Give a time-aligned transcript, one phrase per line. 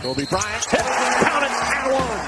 [0.00, 2.20] Kobe Bryant, count it, and one.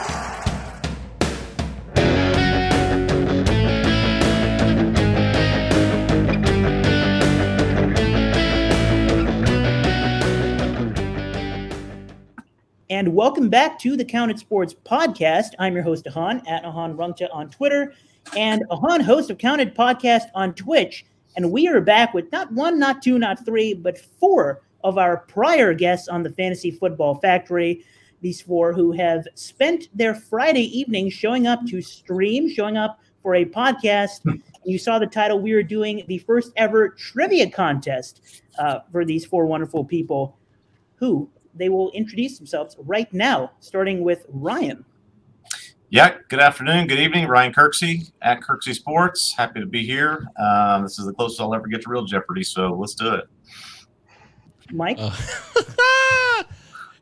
[12.91, 15.51] And welcome back to the Counted Sports podcast.
[15.61, 17.95] I'm your host, Ahan, at Ahan Rungta on Twitter,
[18.37, 21.07] and Ahan, host of Counted Podcast on Twitch.
[21.37, 25.19] And we are back with not one, not two, not three, but four of our
[25.19, 27.85] prior guests on the Fantasy Football Factory.
[28.21, 33.35] These four who have spent their Friday evening showing up to stream, showing up for
[33.35, 34.21] a podcast.
[34.65, 35.41] you saw the title.
[35.41, 40.37] We are doing the first ever trivia contest uh, for these four wonderful people
[40.97, 44.85] who they will introduce themselves right now, starting with Ryan.
[45.89, 47.27] Yeah, good afternoon, good evening.
[47.27, 49.35] Ryan Kirksey at Kirksey Sports.
[49.37, 50.25] Happy to be here.
[50.39, 53.25] Um, this is the closest I'll ever get to real Jeopardy, so let's do it.
[54.73, 54.97] Mike.
[54.99, 55.15] Uh,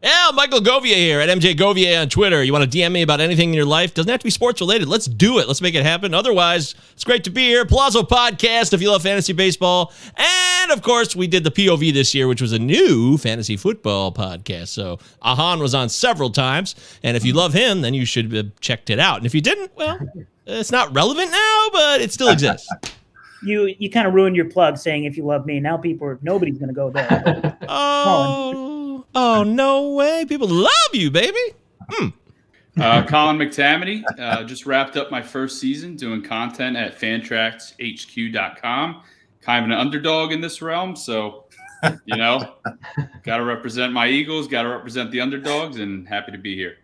[0.02, 2.42] yeah, Michael Govier here at MJ Govier on Twitter.
[2.42, 3.94] You want to DM me about anything in your life?
[3.94, 4.88] Doesn't have to be sports related.
[4.88, 5.48] Let's do it.
[5.48, 6.14] Let's make it happen.
[6.14, 7.64] Otherwise, it's great to be here.
[7.64, 9.92] Palazzo Podcast if you love fantasy baseball.
[10.16, 14.12] And of course, we did the POV this year, which was a new fantasy football
[14.12, 14.68] podcast.
[14.68, 16.74] So Ahan was on several times.
[17.02, 19.18] And if you love him, then you should have checked it out.
[19.18, 19.98] And if you didn't, well,
[20.46, 22.68] it's not relevant now, but it still exists.
[23.42, 25.60] you you kind of ruined your plug saying if you love me.
[25.60, 27.56] Now people are nobody's gonna go there.
[27.68, 30.24] oh, oh no way!
[30.26, 31.38] People love you, baby.
[31.90, 32.08] Hmm.
[32.80, 39.02] Uh, Colin McTammany uh, just wrapped up my first season doing content at fantraxhq.com.
[39.40, 41.46] Kind of an underdog in this realm, so
[42.04, 42.54] you know,
[43.24, 46.76] got to represent my Eagles, got to represent the underdogs, and happy to be here.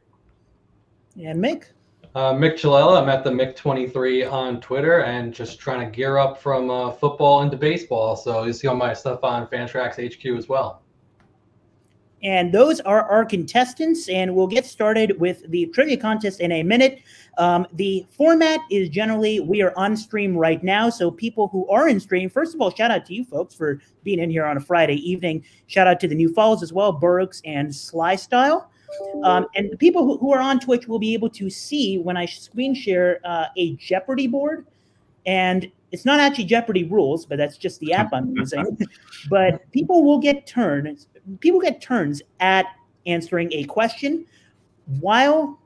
[1.14, 1.66] Yeah, Mick.
[2.14, 3.02] Uh, Mick Chalella.
[3.02, 7.42] I'm at the Mick23 on Twitter and just trying to gear up from uh, football
[7.42, 8.14] into baseball.
[8.14, 10.82] So you see all my stuff on Fantrax HQ as well.
[12.22, 16.62] And those are our contestants, and we'll get started with the trivia contest in a
[16.62, 17.02] minute.
[17.36, 21.86] Um, the format is generally we are on stream right now, so people who are
[21.88, 24.56] in stream, first of all, shout out to you folks for being in here on
[24.56, 25.44] a Friday evening.
[25.66, 28.70] Shout out to the new follows as well, Burks and Sly Style.
[29.22, 32.16] Um, and the people who, who, are on Twitch will be able to see when
[32.16, 34.66] I screen share uh, a Jeopardy board.
[35.26, 38.76] And it's not actually Jeopardy rules, but that's just the app I'm using.
[39.30, 41.06] but people will get turns.
[41.40, 42.66] People get turns at
[43.06, 44.26] answering a question
[45.00, 45.58] while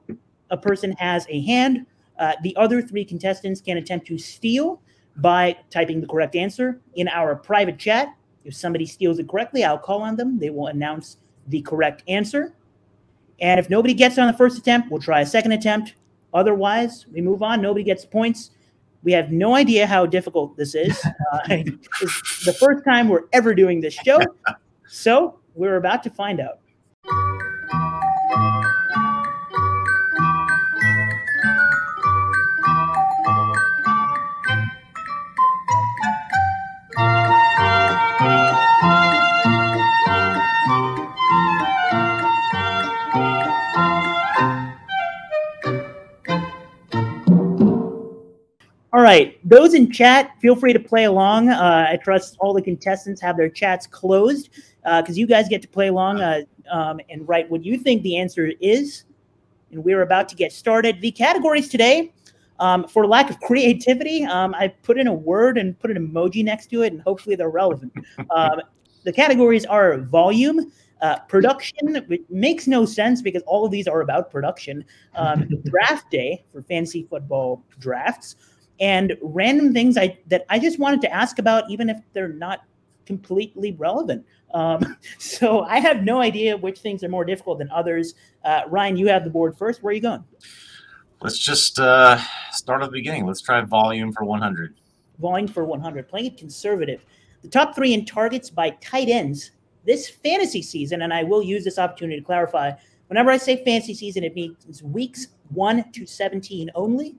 [0.51, 1.87] a person has a hand.
[2.19, 4.81] Uh, the other three contestants can attempt to steal
[5.17, 8.15] by typing the correct answer in our private chat.
[8.45, 10.39] If somebody steals it correctly, I'll call on them.
[10.39, 11.19] They will announce
[11.49, 12.55] the correct answer.
[13.41, 15.95] And if nobody gets it on the first attempt, we'll try a second attempt.
[16.35, 17.63] Otherwise, we move on.
[17.63, 18.51] Nobody gets points.
[19.03, 21.01] We have no idea how difficult this is.
[21.31, 24.19] Uh, it's the first time we're ever doing this show.
[24.89, 26.61] So we're about to find out.
[49.19, 51.49] Right, those in chat, feel free to play along.
[51.49, 54.51] Uh, I trust all the contestants have their chats closed
[54.83, 58.03] because uh, you guys get to play along uh, um, and write what you think
[58.03, 59.05] the answer is.
[59.71, 61.01] And we're about to get started.
[61.01, 62.13] The categories today,
[62.59, 66.43] um, for lack of creativity, um, I put in a word and put an emoji
[66.43, 67.93] next to it, and hopefully they're relevant.
[68.31, 68.61] Um,
[69.05, 74.01] the categories are volume, uh, production, which makes no sense because all of these are
[74.01, 74.85] about production.
[75.15, 78.37] Um, draft day for fantasy football drafts
[78.81, 82.61] and random things I that I just wanted to ask about, even if they're not
[83.07, 84.25] completely relevant.
[84.55, 88.15] Um, so I have no idea which things are more difficult than others.
[88.45, 89.83] Uh, Ryan, you have the board first.
[89.83, 90.25] Where are you going?
[91.21, 92.21] Let's just uh,
[92.53, 93.27] start at the beginning.
[93.27, 94.75] Let's try volume for 100.
[95.19, 96.09] Volume for 100.
[96.09, 97.05] Playing it conservative.
[97.43, 99.53] The top three in targets by tight ends
[99.85, 102.73] this fantasy season, and I will use this opportunity to clarify.
[103.09, 107.17] Whenever I say fantasy season, it means weeks one to 17 only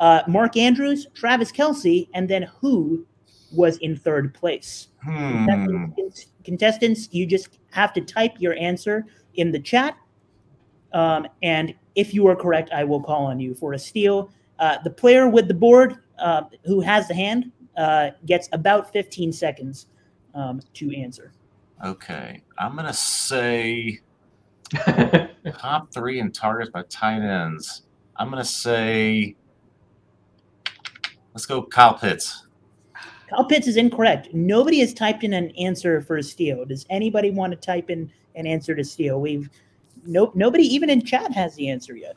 [0.00, 3.06] uh, Mark Andrews, Travis Kelce, and then who
[3.52, 4.88] was in third place.
[5.04, 5.46] Hmm.
[5.46, 9.96] Contestants, contestants, you just have to type your answer in the chat.
[10.92, 14.32] Um, and if you are correct, I will call on you for a steal.
[14.58, 19.32] Uh, the player with the board uh, who has the hand uh, gets about 15
[19.32, 19.86] seconds
[20.34, 21.32] um, to answer.
[21.84, 22.42] Okay.
[22.58, 24.00] I'm going to say
[25.58, 27.82] top three in targets by tight ends.
[28.16, 29.36] I'm going to say
[31.34, 32.46] Let's go Kyle Pitts.
[33.28, 34.28] Kyle Pitts is incorrect.
[34.34, 36.64] Nobody has typed in an answer for a steal.
[36.64, 39.20] Does anybody want to type in an answer to steal?
[39.20, 39.48] We've
[40.06, 42.14] Nope, nobody even in chat has the answer yet.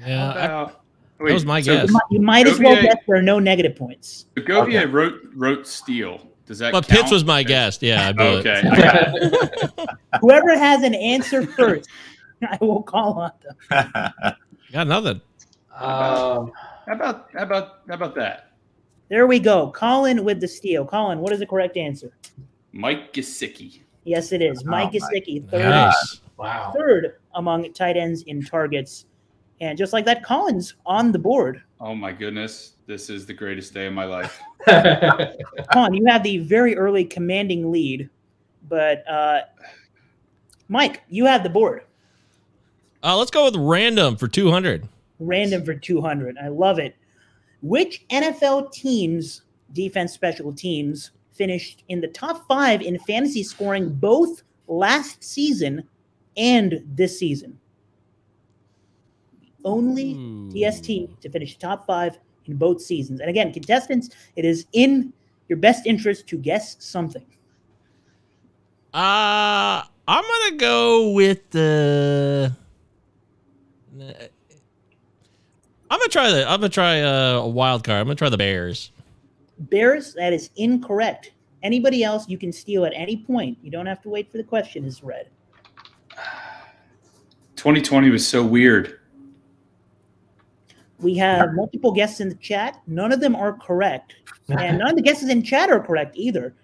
[0.00, 0.80] Yeah, I- About-
[1.18, 1.88] that was my guess.
[1.88, 4.26] You might, you might as well guess there are no negative points.
[4.36, 6.28] Govier wrote wrote Steel.
[6.44, 6.72] Does that?
[6.72, 7.00] but count?
[7.00, 7.80] Pitts was my guess.
[7.80, 8.24] Yeah, I blew.
[8.38, 8.62] Okay.
[8.68, 9.88] I got it.
[10.20, 11.88] Whoever has an answer first,
[12.42, 13.30] I will call on
[13.70, 14.12] them.
[14.72, 15.20] Got nothing.
[15.76, 16.50] Um,
[16.86, 18.50] How about how about how about that?
[19.08, 19.70] There we go.
[19.70, 20.84] Colin with the steal.
[20.86, 22.12] Colin, what is the correct answer?
[22.72, 23.80] Mike Gesicki.
[24.04, 24.64] Yes, it is.
[24.64, 26.20] Mike Oh, my Gesicki, third, Nice.
[26.36, 26.72] wow.
[26.76, 29.06] third among tight ends in targets.
[29.60, 31.62] And just like that, Colin's on the board.
[31.80, 34.40] Oh my goodness, this is the greatest day of my life.
[35.72, 38.10] Colin, you have the very early commanding lead,
[38.68, 39.42] but uh,
[40.68, 41.82] Mike, you have the board.
[43.02, 44.88] Uh, let's go with random for 200.
[45.18, 46.36] Random for 200.
[46.38, 46.96] I love it.
[47.62, 54.42] Which NFL teams, defense special teams, finished in the top five in fantasy scoring both
[54.66, 55.88] last season
[56.36, 57.58] and this season?
[59.64, 60.50] Only Ooh.
[60.50, 60.86] TST
[61.20, 63.20] to finish top five in both seasons.
[63.20, 65.12] And again, contestants, it is in
[65.48, 67.24] your best interest to guess something.
[68.92, 72.54] Uh, I'm gonna go with the.
[75.94, 76.42] I'm gonna try the.
[76.50, 78.00] I'm gonna try uh, a wild card.
[78.00, 78.90] I'm gonna try the Bears.
[79.58, 81.30] Bears, that is incorrect.
[81.62, 83.58] Anybody else, you can steal at any point.
[83.62, 85.28] You don't have to wait for the question is read.
[87.54, 88.98] 2020 was so weird.
[90.98, 92.80] We have multiple guests in the chat.
[92.88, 94.16] None of them are correct,
[94.48, 96.56] and none of the guesses in chat are correct either.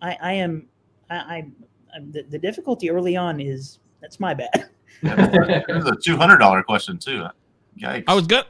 [0.00, 0.66] I, I am,
[1.10, 1.46] I, I
[1.94, 4.70] I'm, the, the difficulty early on is that's my bad.
[5.02, 7.26] This is a two hundred dollar question too.
[7.78, 8.04] Yikes.
[8.08, 8.46] I was gonna.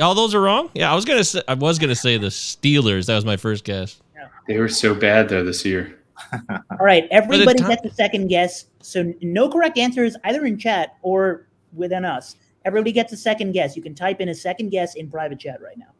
[0.00, 0.70] All those are wrong.
[0.74, 1.24] Yeah, I was gonna.
[1.24, 3.06] Say, I was gonna say the Steelers.
[3.06, 4.00] That was my first guess.
[4.46, 5.98] They were so bad though this year.
[6.50, 8.66] All right, everybody time- gets a second guess.
[8.80, 12.36] So no correct answers either in chat or within us.
[12.64, 13.76] Everybody gets a second guess.
[13.76, 15.92] You can type in a second guess in private chat right now.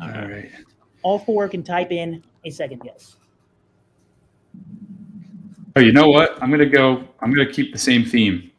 [0.00, 0.50] All right.
[1.02, 3.16] All four can type in a second guess.
[5.76, 6.40] Oh, you know what?
[6.42, 7.04] I'm gonna go.
[7.20, 8.50] I'm gonna keep the same theme.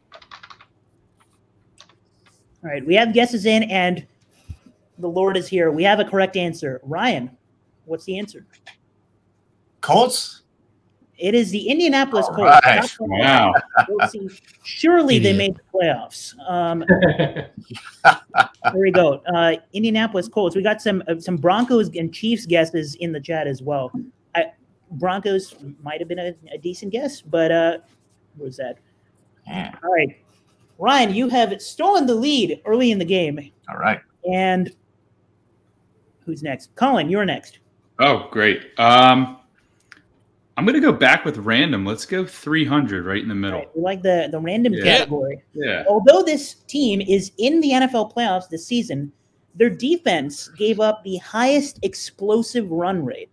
[2.62, 4.06] All right, we have guesses in, and
[5.00, 5.70] the Lord is here.
[5.70, 6.80] We have a correct answer.
[6.84, 7.36] Ryan,
[7.84, 8.46] what's the answer?
[9.80, 10.42] Colts.
[11.18, 12.60] It is the Indianapolis All Colts.
[12.64, 12.90] right.
[12.98, 13.52] Wow.
[13.88, 14.28] We'll see.
[14.64, 16.34] Surely they made the playoffs.
[16.48, 16.82] Um,
[18.72, 19.22] there we go.
[19.34, 20.56] Uh, Indianapolis Colts.
[20.56, 23.92] We got some uh, some Broncos and Chiefs guesses in the chat as well.
[24.34, 24.46] I,
[24.92, 27.78] Broncos might have been a, a decent guess, but uh,
[28.36, 28.78] what was that?
[29.46, 29.74] Yeah.
[29.84, 30.16] All right,
[30.78, 34.00] Ryan, you have stolen the lead early in the game, All right.
[34.30, 34.72] and
[36.24, 36.74] who's next?
[36.74, 37.58] Colin, you're next.
[37.98, 38.70] Oh, great.
[38.78, 39.38] Um,
[40.56, 41.86] I'm gonna go back with random.
[41.86, 43.60] Let's go 300 right in the middle.
[43.60, 44.82] right, we like the the random Yeah.
[44.84, 45.42] category.
[45.54, 45.84] Yeah.
[45.88, 49.12] Although this team is in the NFL playoffs this season,
[49.54, 53.30] their defense gave up the highest explosive run rate,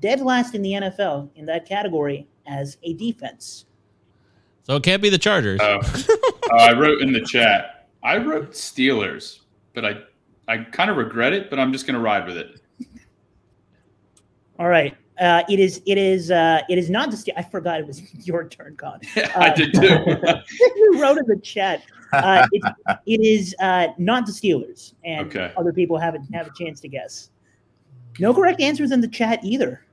[0.00, 3.66] dead last in the NFL in that category as a defense.
[4.62, 5.60] So it can't be the Chargers.
[5.62, 5.80] Oh.
[6.52, 7.86] Uh, I wrote in the chat.
[8.02, 9.38] I wrote Steelers,
[9.72, 9.98] but I
[10.50, 12.60] I kind of regret it, but I'm just gonna ride with it.
[14.58, 14.96] All right.
[15.20, 15.80] Uh, it is.
[15.86, 16.32] It is.
[16.32, 17.16] Uh, it is not the.
[17.16, 19.00] Ste- I forgot it was your turn, Con.
[19.36, 19.80] I did too.
[20.76, 21.84] you wrote in the chat.
[22.12, 22.62] Uh, it,
[23.06, 25.52] it is uh, not the Steelers, and Okay.
[25.56, 27.30] other people haven't have a chance to guess.
[28.18, 29.84] No correct answers in the chat either.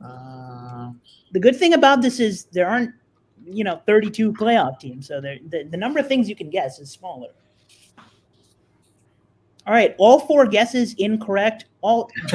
[0.00, 0.92] Uh,
[1.32, 2.92] the good thing about this is there aren't
[3.44, 5.38] you know 32 playoff teams so the,
[5.70, 7.28] the number of things you can guess is smaller
[9.66, 11.66] all right all four guesses incorrect.
[11.82, 12.10] All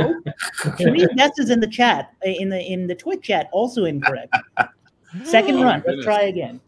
[0.77, 4.33] three guesses in the chat uh, in the in the twitch chat also incorrect.
[5.23, 6.59] Second Oh, run my let's try again.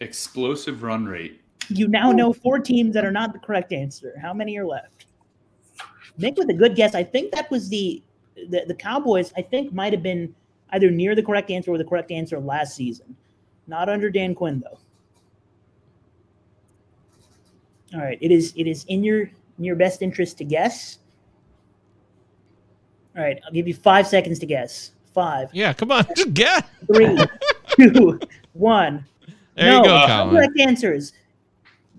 [0.00, 1.40] Explosive run rate.
[1.68, 4.14] you now know four teams that are not the correct answer.
[4.20, 5.06] How many are left?
[6.18, 6.94] Nick with a good guess.
[6.94, 8.02] I think that was the
[8.48, 10.34] the, the cowboys i think might have been
[10.70, 13.14] either near the correct answer or the correct answer last season.
[13.66, 14.78] Not under dan quinn though.
[17.94, 19.30] All right it is it is in your
[19.60, 20.98] in your best interest to guess
[23.16, 26.66] all right i'll give you five seconds to guess five yeah, come on, just get.
[26.86, 27.16] three
[27.78, 28.18] two
[28.54, 29.04] one
[29.54, 30.30] There no, you go, no Colin.
[30.36, 31.12] correct answers.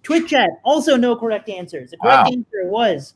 [0.04, 1.92] Twitch chat also no correct answers.
[1.92, 2.32] The correct Wow.
[2.32, 3.14] answer was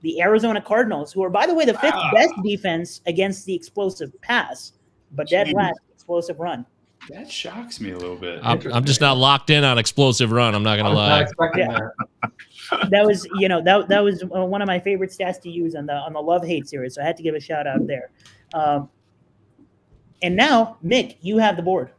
[0.00, 2.10] the Arizona Cardinals, who are, by the way, the fifth Wow.
[2.14, 4.72] best defense against the explosive pass,
[5.12, 6.64] but dead last explosive run.
[7.08, 8.40] That shocks me a little bit.
[8.42, 10.54] I'm, I'm just not locked in on explosive run.
[10.54, 11.50] I'm not gonna was not lie.
[11.56, 11.72] Yeah.
[11.72, 12.32] that.
[12.90, 15.74] That was, you know, that that was uh, one of my favorite stats to use
[15.74, 16.94] on the on the love hate series.
[16.94, 18.12] So I had to give a shout out there.
[18.54, 18.88] Um,
[20.22, 21.90] and now, Mick, you have the board.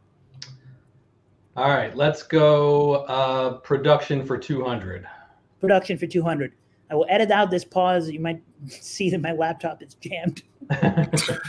[1.56, 5.06] All right, let's go uh, production for 200.
[5.60, 6.54] Production for 200.
[6.90, 8.08] I will edit out this pause.
[8.08, 10.42] You might see that my laptop is jammed.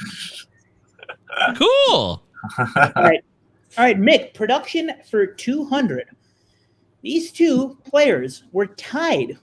[1.58, 2.24] Cool.
[2.60, 3.24] All right.
[3.76, 6.10] All right, Mick, production for 200.
[7.02, 9.38] These two players were tied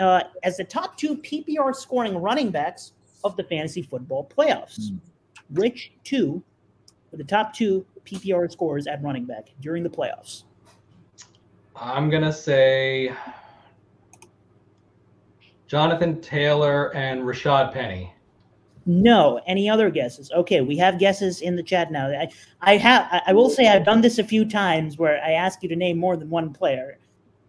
[0.00, 2.92] uh, as the top two PPR scoring running backs
[3.22, 4.90] of the fantasy football playoffs.
[5.50, 6.42] Which two
[7.12, 10.42] were the top two PPR scores at running back during the playoffs?
[11.76, 13.14] I'm going to say
[15.68, 18.12] Jonathan Taylor and Rashad Penny.
[18.86, 19.40] No.
[19.46, 20.30] Any other guesses?
[20.32, 22.08] Okay, we have guesses in the chat now.
[22.08, 22.28] I,
[22.60, 23.08] I have.
[23.10, 25.76] I, I will say I've done this a few times where I ask you to
[25.76, 26.98] name more than one player.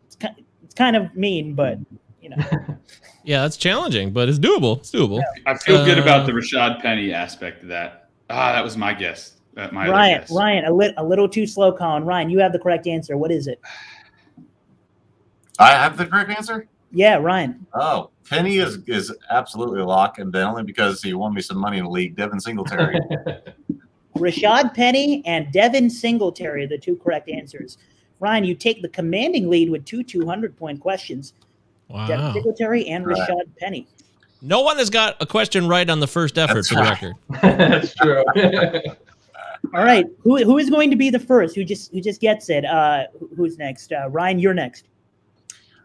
[0.05, 1.79] It's kind, it's kind of mean, but
[2.21, 2.37] you know.
[3.25, 4.79] Yeah, that's challenging, but it's doable.
[4.79, 5.21] It's doable.
[5.45, 8.09] I feel good Uh, about the Rashad Penny aspect of that.
[8.29, 9.37] Ah, that was my guess.
[9.55, 10.31] Uh, my other Ryan, guess.
[10.31, 12.03] Ryan, a, lit, a little too slow, Colin.
[12.03, 13.15] Ryan, you have the correct answer.
[13.15, 13.61] What is it?
[15.57, 16.67] I have the correct answer.
[16.93, 17.65] Yeah, Ryan.
[17.73, 21.57] Oh, Penny is is absolutely a lock, and then only because he won me some
[21.57, 22.15] money in the league.
[22.15, 23.00] Devin Singletary.
[24.15, 27.79] Rashad Penny and Devin Singletary are the two correct answers.
[28.19, 31.33] Ryan, you take the commanding lead with two 200 point questions.
[31.89, 32.05] Wow.
[32.07, 33.17] Devin Singletary and Right.
[33.17, 33.88] Rashad Penny.
[34.43, 37.01] No one has got a question right on the first effort That's for the right.
[37.01, 37.15] record.
[37.41, 38.23] That's true.
[39.73, 41.55] All right, who, who is going to be the first?
[41.55, 42.65] Who just who just gets it?
[42.65, 43.91] Uh, who's next?
[43.93, 44.85] Uh, Ryan, you're next.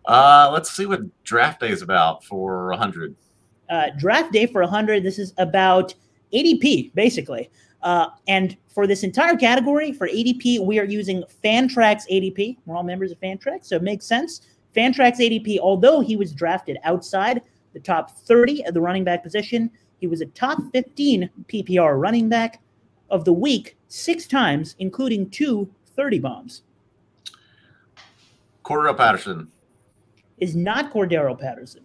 [0.08, 3.14] Uh, let's see what draft day is about for hundred.
[3.68, 5.94] uh, draft day for 100 this is about
[6.32, 7.50] adp basically
[7.82, 12.82] uh, and for this entire category for adp we are using fantrax adp we're all
[12.82, 14.40] members of fantrax so it makes sense
[14.74, 17.42] fantrax adp although he was drafted outside
[17.74, 22.30] the top 30 of the running back position he was a top 15 ppr running
[22.30, 22.62] back
[23.10, 26.62] of the week six times including two 30 bombs
[28.64, 29.48] Cordarrelle Patterson.
[30.40, 31.82] Is not cordarrelle patterson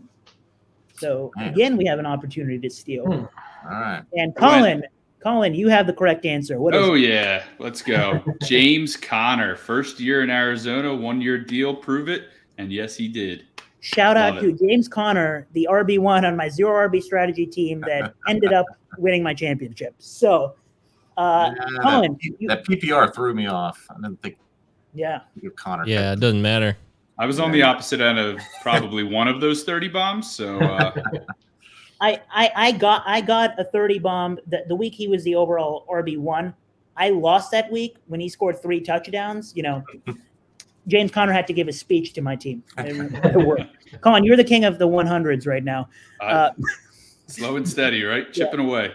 [0.95, 3.25] so again we have an opportunity to steal Hmm.
[3.65, 4.03] All right.
[4.13, 4.83] And Colin,
[5.21, 6.59] Colin, you have the correct answer.
[6.59, 6.99] What is Oh it?
[6.99, 8.21] yeah, let's go.
[8.43, 12.23] James Conner, first year in Arizona, one year deal, prove it.
[12.57, 13.45] And yes, he did.
[13.79, 17.79] Shout out Love to James Conner, the RB one on my zero RB strategy team
[17.87, 18.65] that ended up
[18.97, 19.95] winning my championship.
[19.97, 20.55] So,
[21.15, 23.87] uh, Yeah, Colin, that, you- that PPR threw me off.
[23.89, 24.37] I didn't think
[24.93, 25.85] yeah, of Conner.
[25.87, 26.75] Yeah, it doesn't matter.
[27.17, 30.31] I was on the opposite end of probably one of those 30 bombs.
[30.31, 30.93] So uh,
[32.01, 35.35] I, I, I got I got a thirty bomb the, the week he was the
[35.35, 36.53] overall RB one.
[36.97, 39.53] I lost that week when he scored three touchdowns.
[39.55, 39.83] You know,
[40.87, 42.63] James Conner had to give a speech to my team.
[42.79, 42.95] It,
[43.35, 43.63] it worked.
[44.01, 45.87] Colin, you're the king of the one hundreds right now.
[46.19, 46.51] uh, Uh,
[47.27, 48.31] slow and steady, right?
[48.33, 48.91] Chipping away.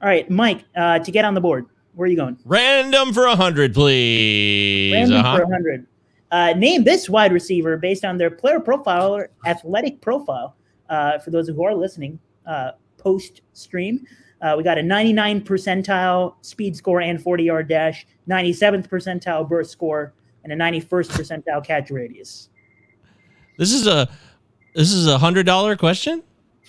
[0.00, 2.38] all right, Mike, uh, to get on the board, where are you going?
[2.44, 4.92] Random for a hundred, please.
[4.94, 5.36] Random Uh-huh.
[5.38, 5.86] for 100.
[6.30, 10.54] Uh, name this wide receiver based on their player profile or athletic profile.
[10.88, 14.06] Uh, for those who are listening uh, post stream,
[14.40, 19.70] uh, we got a 99 percentile speed score and 40 yard dash, 97th percentile burst
[19.70, 20.12] score,
[20.44, 22.50] and a 91st percentile catch radius.
[23.58, 24.08] This is a
[24.74, 26.22] this is a hundred dollar question.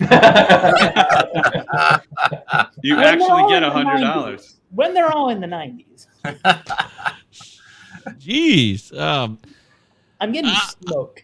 [2.82, 4.56] You Well, actually get a hundred dollars.
[4.70, 6.06] When they're all in the 90s,
[8.18, 8.96] Jeez.
[8.98, 9.38] Um,
[10.20, 10.70] I'm getting Ah.
[10.84, 11.22] smoked.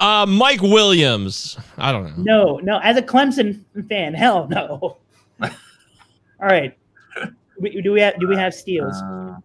[0.00, 1.56] uh, Mike Williams.
[1.78, 2.58] I don't know.
[2.58, 2.78] No, no.
[2.82, 4.96] As a Clemson fan, hell no.
[5.42, 5.50] all
[6.40, 6.76] right.
[7.58, 8.94] We, do we have do we have steals?
[9.00, 9.36] Uh,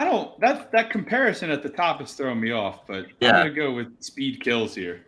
[0.00, 0.38] I don't.
[0.40, 2.86] That that comparison at the top is throwing me off.
[2.86, 3.32] But Yeah.
[3.38, 5.04] I'm gonna go with speed kills here.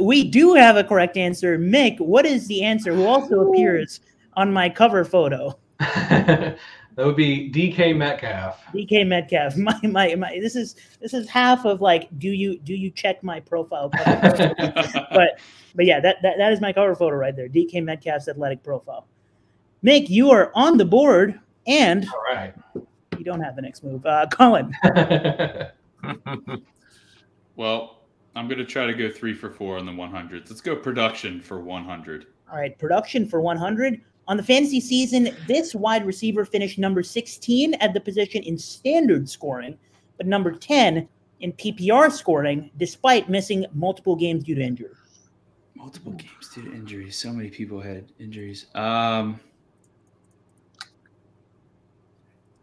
[0.00, 1.58] we do have a correct answer.
[1.58, 2.94] Mick, what is the answer?
[2.94, 4.00] Who also appears
[4.34, 5.58] on my cover photo?
[6.94, 8.62] that would be DK Metcalf.
[8.74, 9.56] DK Metcalf.
[9.62, 13.22] My, my my this is this is half of like do you do you check
[13.22, 15.38] my profile but
[15.74, 17.48] but yeah, that, that that is my cover photo right there.
[17.48, 19.06] DK Metcalf's athletic profile.
[19.84, 22.54] Mick, you are on the board and All right.
[22.74, 24.04] you don't have the next move.
[24.04, 24.74] Uh Colin.
[27.56, 28.02] well,
[28.34, 30.50] I'm gonna try to go three for four on the 100s.
[30.50, 32.26] Let's go production for 100.
[32.50, 34.02] All right, production for 100.
[34.28, 39.28] On the fantasy season, this wide receiver finished number 16 at the position in standard
[39.28, 39.76] scoring,
[40.16, 41.08] but number 10
[41.40, 44.90] in PPR scoring, despite missing multiple games due to injury.
[45.74, 47.16] Multiple games due to injuries.
[47.18, 48.66] So many people had injuries.
[48.76, 49.40] Um,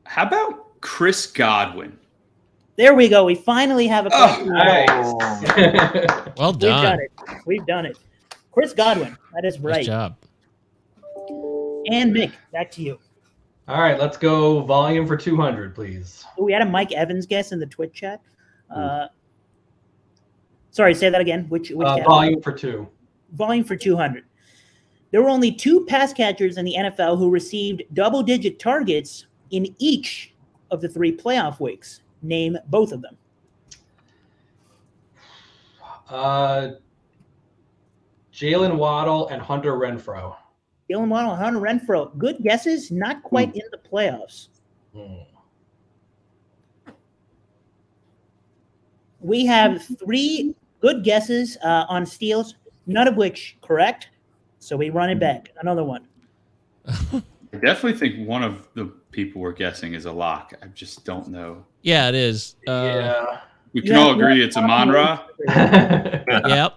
[0.05, 1.97] how about Chris Godwin?
[2.77, 3.25] There we go.
[3.25, 4.53] We finally have a Oh, question.
[4.53, 6.33] nice.
[6.37, 6.99] Well We've done done.
[7.01, 7.11] it.
[7.45, 7.97] We've done it.
[8.53, 9.17] Chris Godwin.
[9.33, 9.85] That is Nice right.
[9.85, 10.15] job.
[11.89, 12.99] And Mick, back to you.
[13.67, 16.23] All right, let's go volume for 200, please.
[16.39, 18.21] We had a Mike Evans guess in the Twitch chat.
[18.73, 19.07] Uh,
[20.71, 21.45] sorry, say that again.
[21.49, 22.87] Which, which Uh, volume for two.
[23.33, 24.23] volume for 200.
[25.11, 29.73] There were only two pass catchers in the NFL who received double digit targets in
[29.79, 30.33] each
[30.71, 32.01] of the three playoff weeks.
[32.21, 33.17] Name both of them.
[36.09, 36.69] Uh,
[38.33, 40.35] Jaylen Waddle and Hunter Renfrow.
[40.89, 42.17] Dylan Waddle Hunter Renfrow.
[42.17, 44.47] Good guesses, not quite in the playoffs.
[44.95, 45.15] Hmm.
[49.19, 52.55] We have three good guesses uh, on steals,
[52.87, 54.09] none of which correct.
[54.59, 55.51] So we run it back.
[55.61, 56.07] Another one.
[56.87, 60.53] I definitely think one of the people we're guessing is a lock.
[60.61, 61.65] I just don't know.
[61.81, 62.55] Yeah, it is.
[62.67, 63.41] Uh, yeah.
[63.73, 64.45] We can Yeah, all agree yeah.
[64.45, 65.25] it's a Ra.
[66.47, 66.75] Yep.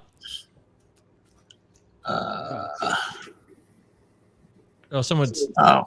[2.04, 2.94] Uh,
[4.92, 5.46] Oh, someone's.
[5.58, 5.84] oh,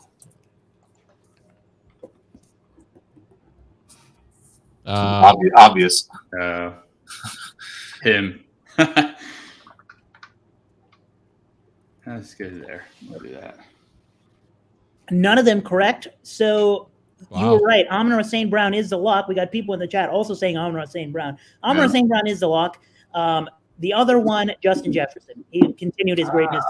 [4.85, 6.07] Uh, obvi- obvious.
[6.39, 6.73] Uh,
[8.03, 8.43] him.
[12.05, 12.85] Let's go there.
[13.09, 13.57] We'll do that.
[15.09, 16.07] None of them correct.
[16.21, 16.89] So
[17.35, 17.87] you were right.
[17.89, 18.49] Amon St.
[18.49, 19.27] Brown is the lock.
[19.27, 21.11] We got people in the chat also saying Amon St.
[21.11, 21.37] Brown.
[21.63, 21.91] Amon Yeah.
[21.91, 22.07] St.
[22.07, 22.77] Brown is the lock.
[23.15, 25.43] Um, the other one, Justin Jefferson.
[25.51, 26.63] He continued his greatness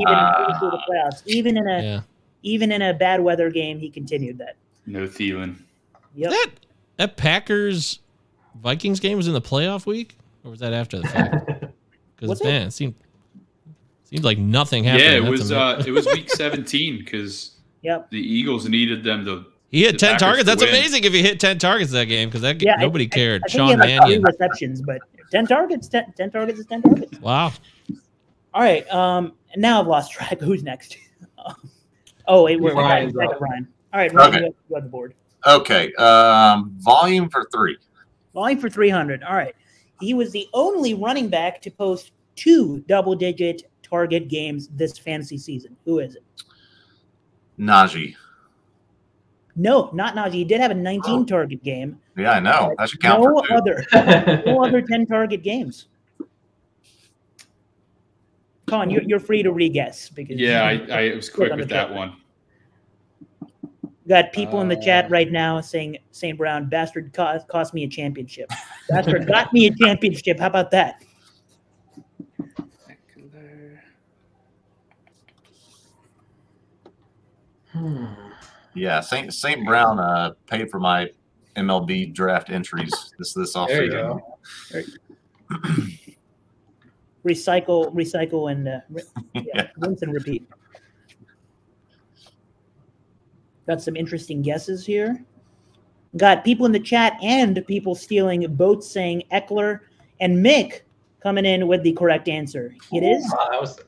[0.00, 1.22] even even through the playoffs.
[1.26, 2.00] Even in a Yeah.
[2.42, 4.56] even in a bad weather game, he continued that.
[4.86, 5.56] No Thielen.
[6.14, 6.30] Yep.
[6.30, 6.46] That
[6.96, 8.00] that Packers
[8.60, 11.50] Vikings game was in the playoff week, or was that after the fact?
[12.16, 12.44] Because Was it?
[12.46, 12.94] man, it seemed
[14.02, 15.04] seemed like nothing happened.
[15.04, 15.52] Yeah, it That's was.
[15.52, 18.10] Uh, it was week 17 because Yep.
[18.10, 19.44] the Eagles needed them to.
[19.70, 20.46] he hit ten Packers targets.
[20.46, 20.70] That's win.
[20.70, 23.42] amazing if he hit ten targets that game because that Yeah, nobody I- cared.
[23.44, 24.22] I think he Sean had like Mannion.
[24.22, 24.98] receptions, but
[25.30, 27.18] ten targets, 10, 10 targets is ten targets.
[27.20, 27.52] Wow.
[28.54, 28.88] All right.
[28.92, 30.40] Um, and now I've lost track.
[30.40, 30.96] Who's next?
[32.28, 33.40] oh, wait, we're Ryan's back up.
[33.40, 33.68] Ryan.
[33.92, 34.38] All right, Ryan, Okay.
[34.38, 35.14] you have- you have the board.
[35.46, 35.92] Okay.
[35.94, 37.76] Um, volume for three.
[38.34, 39.22] Volume for 300.
[39.22, 39.54] All right.
[40.00, 45.38] He was the only running back to post two double digit target games this fantasy
[45.38, 45.76] season.
[45.84, 46.24] Who is it?
[47.58, 48.14] Najee.
[49.60, 50.34] No, not Najee.
[50.34, 51.24] He did have a 19 Oh.
[51.24, 51.98] target game.
[52.16, 52.74] Yeah, I know.
[52.78, 53.84] That should count No for other,
[54.46, 55.88] no other 10 target games.
[58.68, 61.74] Colin, you're, you're free to re-guess because Yeah, I, I was quick on with the
[61.74, 62.16] that one.
[64.06, 66.38] got people in the chat Uh, right now saying St.
[66.38, 68.50] Brown bastard cost, cost me a championship.
[68.88, 70.38] Bastard got me a championship.
[70.38, 71.02] How about that?
[77.72, 78.27] Hmm.
[78.74, 81.10] Yeah, Saint Saint Brown uh, paid for my
[81.56, 83.66] MLB draft entries this this offseason.
[83.68, 84.38] There you go.
[87.24, 89.02] Recycle, recycle, and uh, re-
[89.34, 89.66] yeah, Yeah.
[89.78, 90.48] rinse and repeat.
[93.66, 95.22] Got some interesting guesses here.
[96.16, 99.80] Got people in the chat and people stealing boats saying Ekeler
[100.20, 100.80] and Mick
[101.22, 102.74] coming in with the correct answer.
[102.92, 103.78] It is Wow, that was.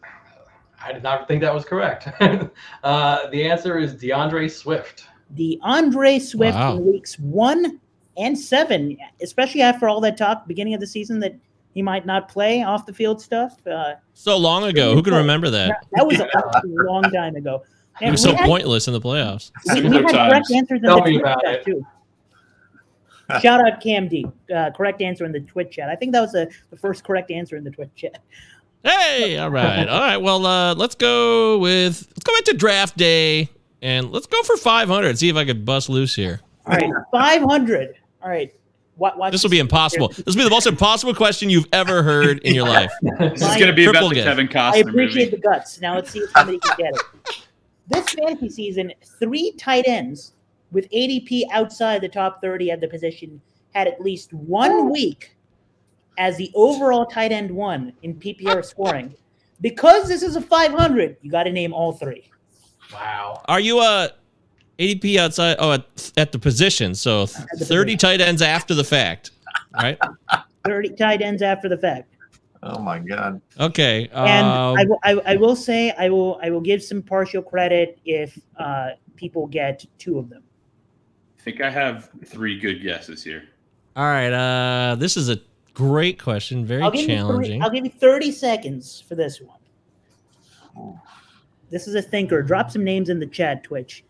[0.82, 2.08] I did not think that was correct.
[2.84, 5.06] uh, the answer is D'Andre Swift.
[5.30, 6.76] the Andre Swift Wow.
[6.76, 7.80] in weeks one
[8.16, 11.34] and seven, especially after all that talk beginning of the season that
[11.74, 13.56] he might not play off the field stuff.
[13.66, 14.94] Uh, So long ago.
[14.94, 15.68] Who can remember that?
[15.68, 16.28] that, that was a,
[16.84, 17.62] long time ago.
[17.98, 19.50] He And was so had- pointless in the playoffs.
[19.74, 20.50] We, we had correct times.
[20.52, 21.64] answers in Tell the me Twitch about chat it.
[21.66, 21.86] too.
[23.42, 24.26] Shout out Cam D.
[24.54, 25.88] Uh, correct answer in the Twitch chat.
[25.90, 28.18] I think that was the, the first correct answer in the Twitch chat.
[28.82, 30.16] Hey, all right, all right.
[30.16, 33.50] Well, uh, let's go with let's go back to draft day
[33.82, 35.18] and let's go for 500.
[35.18, 36.40] See if I could bust loose here.
[36.66, 37.96] All right, 500.
[38.22, 38.52] All right.
[38.96, 40.08] Wa- watch This will be impossible.
[40.08, 42.92] This will be the most impossible question you've ever heard in your life.
[43.18, 44.24] This is going to be about Triple the guess.
[44.24, 45.36] Kevin I appreciate movie.
[45.36, 45.80] the guts.
[45.80, 47.46] Now let's see if somebody can get it.
[47.88, 50.32] This fantasy season, three tight ends
[50.70, 53.40] with ADP outside the top 30 at the position
[53.74, 55.34] had at least one week
[56.20, 59.14] as the overall tight end one in PPR scoring.
[59.62, 62.30] Because this is a 500, you got to name all three.
[62.92, 63.42] Wow.
[63.46, 64.08] Are you uh
[64.78, 65.56] ADP outside?
[65.58, 66.94] Oh, at, at the position.
[66.94, 67.26] So
[67.58, 69.32] the 30 tight ends after the fact.
[69.74, 69.98] Right.
[70.66, 72.14] 30 tight ends after the fact.
[72.62, 73.40] Oh my god.
[73.58, 74.08] Okay.
[74.12, 77.42] And um, I, will, I, I will say I will I will give some partial
[77.42, 80.42] credit if uh, people get two of them.
[81.38, 83.44] I think I have three good guesses here.
[83.96, 84.32] all right.
[84.32, 85.38] Uh, this is a
[85.80, 86.64] great question.
[86.66, 87.62] Very I'll challenging.
[87.62, 91.00] I'll give you 30 seconds for this one.
[91.70, 92.42] This is a thinker.
[92.42, 94.04] Drop some names in the chat, Twitch.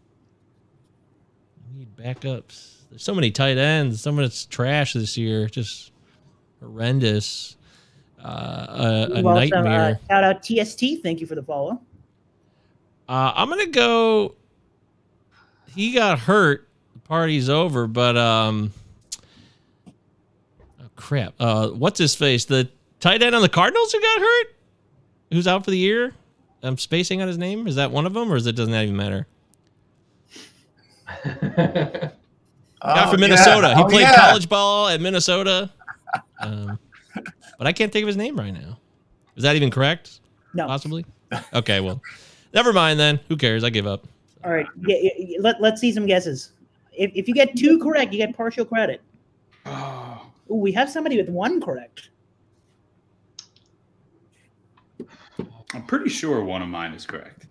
[1.74, 2.78] need backups.
[2.90, 4.02] There's so many tight ends.
[4.02, 5.46] Some of it's trash this year.
[5.46, 5.92] Just
[6.59, 7.56] horrendous.
[8.22, 10.00] Uh, a, a also, nightmare.
[10.02, 11.02] uh, shout out TST.
[11.02, 11.80] Thank you for the follow.
[13.09, 14.35] Uh, I'm gonna go.
[15.74, 16.68] he got hurt.
[16.94, 18.72] The party's over, but um,
[21.00, 21.34] crap.
[21.40, 22.44] Uh, what's his face?
[22.44, 22.68] The
[23.00, 24.46] tight end on the Cardinals who got hurt,
[25.32, 26.14] who's out for the year.
[26.62, 27.66] I'm spacing on his name.
[27.66, 29.26] Is that one of them, or is it doesn't that even matter?
[31.24, 32.10] Guy
[32.82, 33.26] Oh, from yeah.
[33.28, 33.74] Minnesota.
[33.74, 34.16] He Oh, played yeah.
[34.16, 35.70] college ball at Minnesota.
[36.40, 36.78] Um,
[37.58, 38.78] but I can't think of his name right now.
[39.36, 40.20] Is that even correct?
[40.54, 40.66] No.
[40.66, 41.04] Possibly.
[41.52, 42.00] Okay, well,
[42.54, 43.20] never mind then.
[43.28, 43.62] Who cares?
[43.64, 44.06] I give up.
[44.44, 44.66] All right.
[44.86, 46.52] Yeah, yeah, yeah, let, let's see some guesses.
[46.92, 49.00] If, if you get two correct, you get partial credit.
[50.50, 52.10] Oh, Ooh, we have somebody with one correct.
[55.72, 57.46] I'm pretty sure one of mine is correct.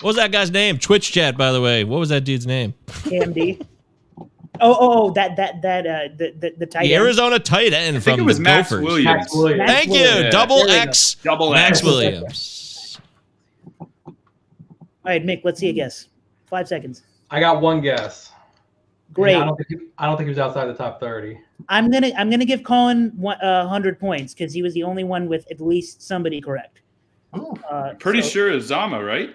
[0.00, 0.78] What was that guy's name?
[0.78, 1.84] Twitch chat, by the way.
[1.84, 2.74] What was that dude's name?
[2.88, 3.64] KMD.
[4.18, 4.26] oh,
[4.60, 7.04] oh, oh, that that that uh the the, the tight The end.
[7.04, 8.84] Arizona tight end I think from it was the Max Gophers.
[8.84, 9.04] Williams.
[9.04, 9.70] Maxx Williams.
[9.70, 10.14] Thank Williams.
[10.16, 10.22] you.
[10.24, 10.30] Yeah.
[10.30, 10.78] Double There we go.
[10.80, 11.14] X.
[11.22, 11.84] Double Max X.
[11.86, 13.00] Williams.
[13.78, 14.16] All
[15.04, 15.42] right, Mick.
[15.44, 16.08] Let's see a guess.
[16.46, 17.02] Five seconds.
[17.30, 18.32] I got one guess.
[19.12, 19.36] Great.
[19.36, 21.38] I don't think he, I don't think he was outside the top thirty.
[21.68, 25.04] I'm gonna I'm gonna give Colin one uh, hundred points because he was the only
[25.04, 26.80] one with at least somebody correct.
[27.36, 27.54] Ooh.
[27.68, 29.34] Uh, Pretty so sure it's Zama, right?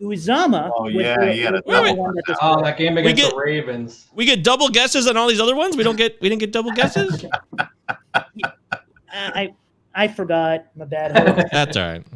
[0.00, 0.70] Uzomah.
[0.74, 1.96] Oh, was yeah, the- yeah, was that's the right.
[1.96, 4.08] one that Oh, that game against get- the Ravens.
[4.14, 5.76] We get double guesses on all these other ones.
[5.76, 6.18] We don't get.
[6.22, 7.24] We didn't get double guesses.
[9.12, 9.54] I
[9.94, 10.66] I forgot.
[10.76, 11.48] My bad.
[11.52, 12.06] That's all right.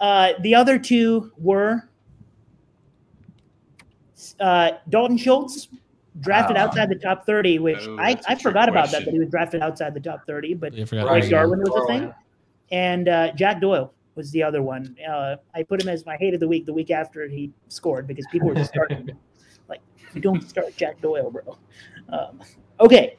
[0.00, 1.88] uh, the other two were
[4.38, 5.68] uh, Dalton Schultz,
[6.18, 8.90] drafted outside the top 30, which Oh, I, that's a I trick forgot about that,
[8.90, 9.04] question.
[9.06, 11.06] that he was drafted outside the top 30, but You forgot.
[11.06, 11.30] Bryce Right.
[11.30, 12.14] Darwin was a thing.
[12.72, 14.96] And uh, Jack Doyle was the other one.
[15.08, 18.06] Uh, I put him as my hate of the week the week after he scored
[18.06, 19.08] because people were just starting
[19.68, 19.80] like,
[20.14, 21.56] you don't start Jack Doyle, bro.
[22.08, 22.40] Um,
[22.80, 23.16] okay.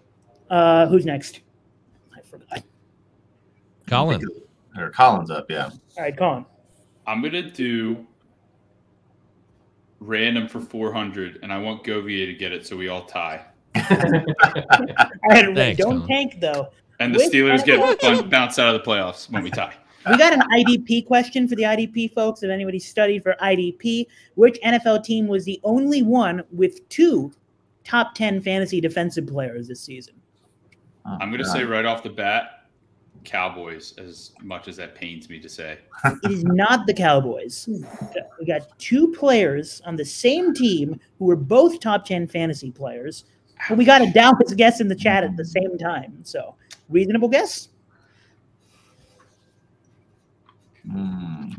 [0.50, 1.42] Uh, who's next?
[2.16, 2.64] I forgot.
[3.88, 4.22] Colin.
[4.78, 5.66] Or Collins up, yeah.
[5.98, 6.46] All right, Colin.
[7.08, 8.06] I'm gonna do
[10.02, 13.46] random for 400, and I want Govier to get it so we all tie.
[13.76, 13.82] All
[15.30, 16.08] right, Thanks, don't Colin.
[16.08, 16.70] tank though.
[17.00, 19.74] And the With- Steelers get bun- bounced out of the playoffs when we tie.
[20.10, 22.42] We got an IDP question for the IDP folks.
[22.44, 27.32] If anybody studied for IDP, which NFL team was the only one with two
[27.84, 30.16] top 10 fantasy defensive players this season?
[31.06, 32.61] Oh, I'm gonna oh, say right off the bat,
[33.24, 33.94] Cowboys.
[33.98, 37.70] As much as that pains me to say, It is not the Cowboys.
[38.40, 43.26] We got two players on the same team who were both top 10 fantasy players.
[43.70, 46.20] But we got a Dallas guess in the chat at the same time.
[46.24, 46.56] So,
[46.90, 47.70] reasonable guess?
[50.92, 51.52] Hmm.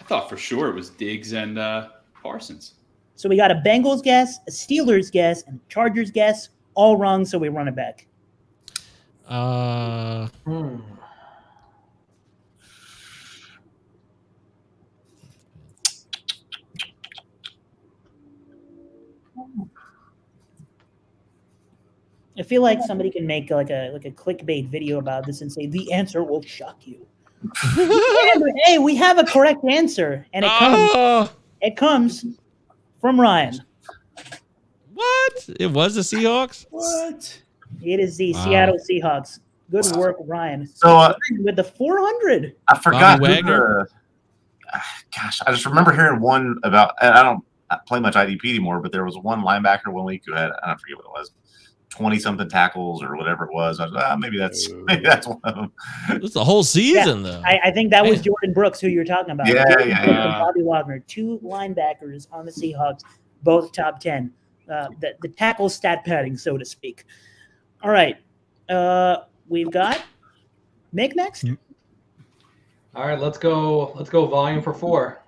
[0.00, 1.88] I thought for sure it was Diggs and uh,
[2.22, 2.74] Parsons.
[3.16, 6.48] So, we got a Bengals guess, a Steelers guess, and a Chargers guess.
[6.74, 8.07] All wrong, so we run it back.
[9.28, 10.76] Uh, Hmm.
[22.38, 25.52] I feel like somebody can make like a like a clickbait video about this and
[25.52, 27.04] say the answer will shock you.
[28.64, 32.24] Hey, we have a correct answer, and it comes oh, it comes
[33.00, 33.60] from Ryan.
[34.94, 35.48] what?
[35.58, 36.66] It was the Seahawks.
[36.70, 37.42] What?
[37.82, 38.44] It is the Wow.
[38.44, 39.40] Seattle Seahawks.
[39.70, 40.66] Good work, Ryan.
[40.66, 42.54] So uh, With the 400.
[42.68, 43.18] I forgot.
[43.18, 43.88] Who Wagner?
[43.90, 46.94] the- ah, gosh, I just remember hearing one about.
[47.02, 47.42] And I don't
[47.86, 50.80] play much IDP anymore, but there was one linebacker one week who had I don't
[50.80, 51.32] forget what it was,
[51.90, 53.78] twenty something tackles or whatever it was.
[53.78, 55.72] I was ah, maybe that's maybe that's one of them.
[56.08, 57.42] It's the whole season, though.
[57.44, 58.34] I, I think that was Man.
[58.50, 59.48] Jordyn Brooks, who you were talking about.
[59.48, 60.38] Yeah, Jordan yeah, yeah.
[60.38, 63.00] Bobby Wagner, two linebackers on the Seahawks,
[63.42, 64.32] both top 10.
[64.70, 67.04] Uh, the, the tackle stat padding, so to speak.
[67.82, 68.16] All right.
[68.68, 70.02] Uh, we've got
[70.94, 71.44] Mick next.
[72.94, 73.92] All right, let's go.
[73.94, 74.26] Let's go.
[74.26, 75.22] Volume for four.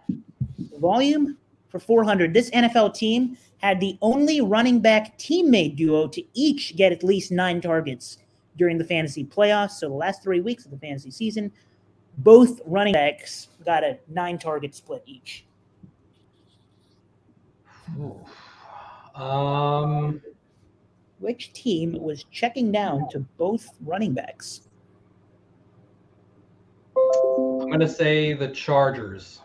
[0.78, 1.36] volume
[1.68, 2.34] for 400.
[2.34, 7.30] This NFL team had the only running back teammate duo to each get at least
[7.30, 8.18] nine targets
[8.56, 9.72] during the fantasy playoffs.
[9.72, 11.52] So the last three weeks of the fantasy season,
[12.18, 15.44] both running backs got a nine target split each.
[19.14, 20.20] Um,
[21.20, 24.62] Which team was checking down to both running backs?
[26.96, 29.40] I'm gonna say the Chargers.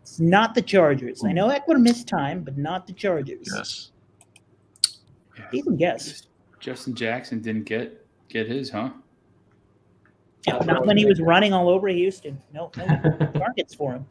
[0.00, 1.22] It's not the Chargers.
[1.24, 3.48] I know Ekeler missed time, but not the Chargers.
[3.54, 3.90] Yes.
[5.52, 6.28] Decent guess.
[6.60, 8.90] Justin Jackson didn't get get his, huh?
[10.46, 12.40] That's what I Not when he was running all over Houston.
[12.54, 12.86] No, no
[13.34, 14.06] targets for him.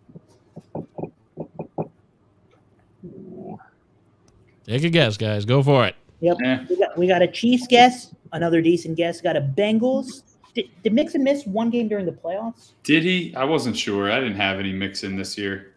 [4.66, 5.46] Take a guess, guys.
[5.46, 5.96] Go for it.
[6.22, 6.38] Yep.
[6.44, 6.66] Eh.
[6.70, 9.22] We got we got a Chiefs guess, another decent guess.
[9.22, 10.24] Got a Bengals.
[10.54, 12.72] Did, did Mixon miss one game during the playoffs?
[12.84, 13.36] Did he?
[13.36, 14.12] I wasn't sure.
[14.12, 15.74] I didn't have any mix in this year.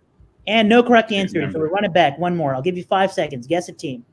[0.46, 1.50] And no correct answer.
[1.50, 2.18] So we're running back.
[2.18, 2.54] One more.
[2.54, 3.46] I'll give you five seconds.
[3.46, 4.04] Guess a team.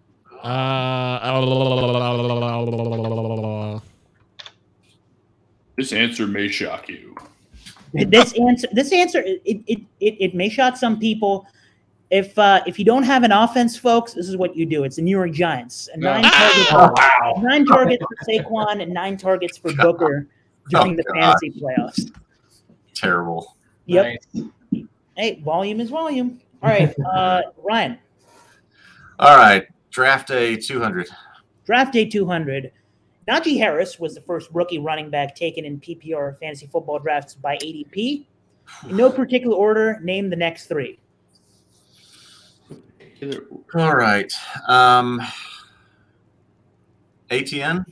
[0.42, 1.20] Uh,
[5.78, 7.16] This answer may shock you.
[7.94, 11.48] this answer this answer it, it, it, it may shock some people
[12.12, 14.98] if uh, if you don't have an offense folks this is what you do it's
[14.98, 17.34] the new york giants nine targets wow.
[17.42, 20.28] nine targets for saquon and nine targets for booker
[20.70, 21.16] during Oh, the God.
[21.16, 22.12] fantasy playoffs
[22.94, 23.56] Terrible.
[23.86, 24.44] yep Nice.
[25.18, 27.98] hey volume is volume all right uh, ryan
[29.20, 29.66] All right.
[29.92, 31.08] Draft day 200.
[31.66, 32.72] draft day 200
[33.28, 37.56] Najee Harris was the first rookie running back taken in PPR fantasy football drafts by
[37.58, 38.24] ADP.
[38.88, 41.00] In no particular order, name the next three.
[43.76, 44.32] All right.
[44.68, 45.22] Um,
[47.30, 47.86] ATN,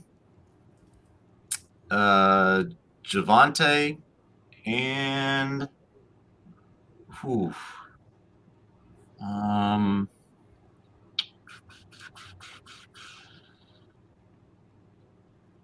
[1.90, 2.64] uh,
[3.04, 3.98] Javonte,
[4.66, 5.68] and
[7.22, 7.54] whew,
[9.22, 10.10] um,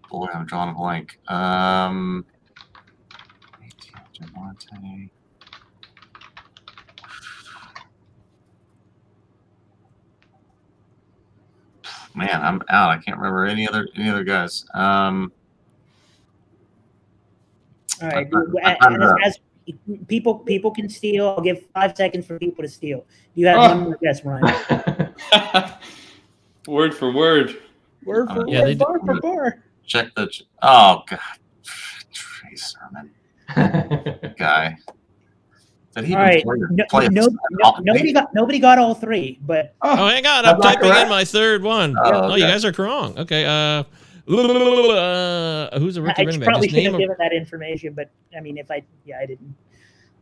[0.09, 1.19] boy, I'm drawing a blank.
[1.27, 2.25] Um,
[3.61, 5.09] ATN, Javonte.
[12.15, 12.89] Man, I'm out.
[12.91, 14.65] I can't remember any other any other guys.
[14.73, 15.31] Um,
[18.01, 18.27] All right.
[18.33, 19.35] I'm- and I'm as,
[19.69, 20.07] up.
[20.07, 23.05] people people can steal, I'll give five seconds for people to steal.
[23.35, 23.67] You have Oh.
[23.75, 25.13] one more guess, Ryan?
[26.67, 27.57] word for word.
[28.05, 29.63] Word for Yeah, word, bar for bar.
[29.85, 30.27] check the.
[30.27, 31.19] ch- Oh God,
[32.13, 33.11] Trey Sermon
[34.37, 34.77] guy.
[36.01, 36.43] Did he All even right.
[36.43, 40.25] play, No, play no, no- Oh, nobody got nobody got all three, but oh, hang
[40.25, 40.45] on.
[40.45, 41.95] I'm That's not typing in my third one.
[41.97, 43.17] Oh, Oh, you guys are wrong.
[43.17, 43.45] Okay.
[43.45, 43.83] Uh,
[44.31, 46.47] uh, who's the rookie I running back?
[46.47, 47.93] probably His should name have given that information.
[47.93, 49.55] But I mean, if I yeah, I didn't.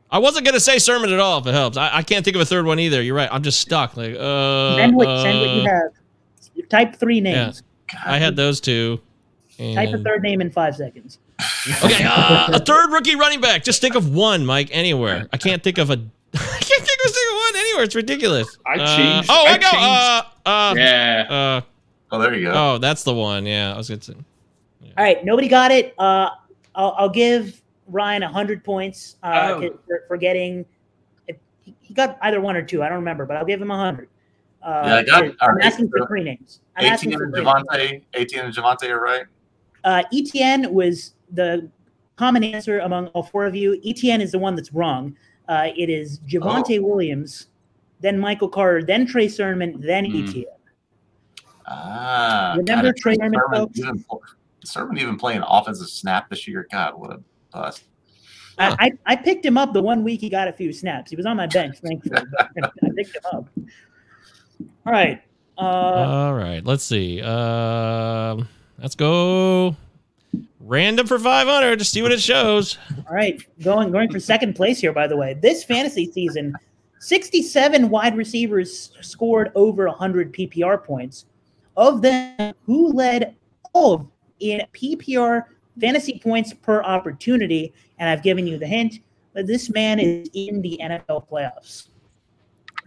[0.09, 1.39] I wasn't gonna say Sermon at all.
[1.39, 3.01] If it helps, I, I can't think of a third one either.
[3.01, 3.27] You're right.
[3.31, 3.97] I'm just stuck.
[3.97, 6.69] Like, uh, send what send what you uh, have.
[6.69, 7.63] Type three names.
[8.05, 9.01] I had those two.
[9.57, 11.19] Type a third name in five seconds.
[11.83, 13.63] Okay, uh, a third rookie running back.
[13.63, 14.69] Just think of one, Mike.
[14.71, 15.27] Anywhere.
[15.31, 15.93] I can't think of a.
[16.33, 17.83] I can't think of a single one anywhere.
[17.83, 18.57] It's ridiculous.
[18.65, 19.67] I Uh, changed- oh, I, I go.
[20.47, 21.25] Uh, uh, Yeah.
[21.29, 21.61] uh,
[22.09, 22.53] Oh, there you go.
[22.55, 23.45] oh, that's the one.
[23.45, 24.13] Yeah, I was gonna say.
[24.97, 25.93] All right, nobody got it.
[25.99, 26.29] Uh,
[26.73, 29.69] I'll, I'll give Ryan hundred points uh, Oh.
[29.87, 30.65] for, for getting.
[31.63, 32.81] He he got either one or two.
[32.81, 34.07] I don't remember, but I'll give him hundred.
[34.63, 36.61] Uh, Yeah, I got- I'm all right, asking for so three names.
[36.77, 37.67] I'm asking ATN for and three names.
[37.69, 38.03] Javonte.
[38.15, 39.25] ATN and Javonte are right.
[39.83, 41.69] Uh, ETN was the
[42.15, 43.79] common answer among all four of you.
[43.85, 45.15] ETN is the one that's wrong.
[45.47, 47.47] Uh, it is Javonte Williams,
[48.01, 50.15] then Michael Carter, then Trey Sermon, then Hmm.
[50.17, 50.45] ETN.
[51.67, 53.79] Ah, Remember God, Trey is Sermon, Sermon folks?
[53.79, 54.05] even,
[54.63, 56.67] Sermon even playing offensive snap this year?
[56.71, 57.19] God, what a
[57.51, 57.83] bust.
[58.57, 58.75] Huh.
[58.79, 61.11] I, I I picked him up the one week he got a few snaps.
[61.11, 62.21] He was on my bench, thankfully,
[62.55, 63.49] but I picked him up.
[64.85, 65.21] All right.
[65.57, 67.21] Uh, All right, let's see.
[67.21, 68.47] Um,
[68.79, 69.75] let's go
[70.67, 72.77] random for 500 to see what it shows.
[73.07, 73.41] all right.
[73.63, 75.33] Going going for second place here, by the way.
[75.33, 76.53] This fantasy season,
[76.99, 81.25] 67 wide receivers scored over 100 PPR points.
[81.75, 83.35] Of them, who led
[83.73, 85.43] all in PPR
[85.79, 87.73] fantasy points per opportunity?
[87.99, 88.99] And I've given you the hint
[89.33, 91.89] that this man is in the NFL playoffs.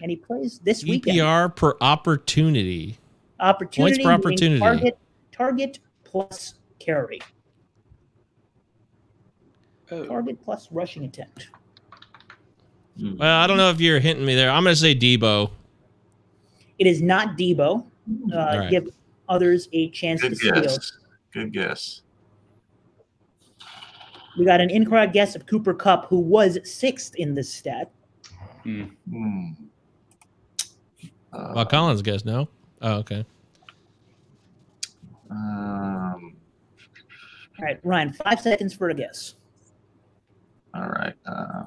[0.02, 1.18] And he plays this weekend.
[1.18, 2.98] PPR per opportunity.
[3.38, 4.58] opportunity, Points per opportunity.
[4.58, 4.98] Target,
[5.30, 7.20] target plus carry.
[9.92, 10.04] Oh.
[10.06, 11.48] Target plus rushing attempt.
[12.98, 13.16] Hmm.
[13.18, 14.50] Well, I don't know if you're hinting me there.
[14.50, 15.50] I'm going to say Deebo.
[16.78, 17.84] It is not Deebo.
[18.32, 18.70] Uh, All right.
[18.70, 18.88] Give
[19.28, 20.54] others a chance Good to steal.
[20.62, 20.92] guess.
[21.32, 22.02] Good guess.
[24.38, 27.90] We got an incorrect guess of Cooper Kupp, who was sixth in this stat.
[28.62, 28.84] Hmm.
[31.32, 32.48] Uh, Well, Collins guess no.
[32.82, 33.24] Oh, okay.
[35.30, 36.34] um,
[37.58, 39.34] All right, Ryan, five seconds for a guess.
[40.74, 41.14] All right.
[41.26, 41.64] Uh,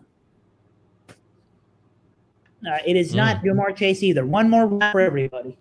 [2.66, 3.48] Uh, it is not Hmm.
[3.50, 4.26] Ja'Marr Chase either.
[4.26, 5.58] One more round for everybody.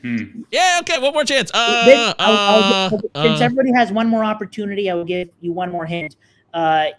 [0.00, 0.42] Hmm.
[0.52, 1.00] Yeah, okay.
[1.00, 1.50] One more chance.
[1.52, 5.30] Uh, This- I'll- I'll- uh, since uh, everybody has one more opportunity, I will give
[5.40, 6.14] you one more hint.
[6.52, 6.90] Uh,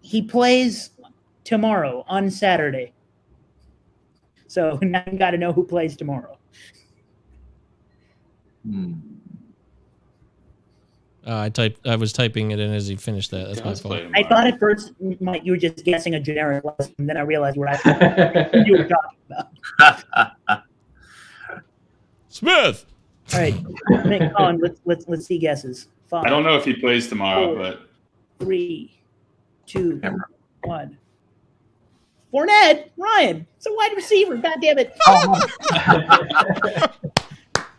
[0.00, 0.90] he plays
[1.44, 2.92] tomorrow on Saturday.
[4.48, 6.38] So now you got to know who plays tomorrow.
[8.68, 8.94] hmm.
[11.26, 11.86] Uh, I typed.
[11.86, 13.46] I was typing it in as he finished that.
[13.48, 14.00] That's my fault.
[14.14, 17.20] I thought at first, Mike, you were just guessing a generic lesson, and then I
[17.20, 20.64] realized what I you were talking about.
[22.28, 22.86] Smith.
[23.34, 23.54] All right,
[24.04, 25.88] Nick, Colin, let's let's let's see guesses.
[26.08, 27.56] Five, I don't know if he plays tomorrow, Four.
[27.56, 27.80] but
[28.40, 29.00] three,
[29.66, 30.90] two, Camera.
[32.32, 33.46] Fournette, Ryan.
[33.56, 34.36] It's a wide receiver.
[34.38, 34.96] God damn it.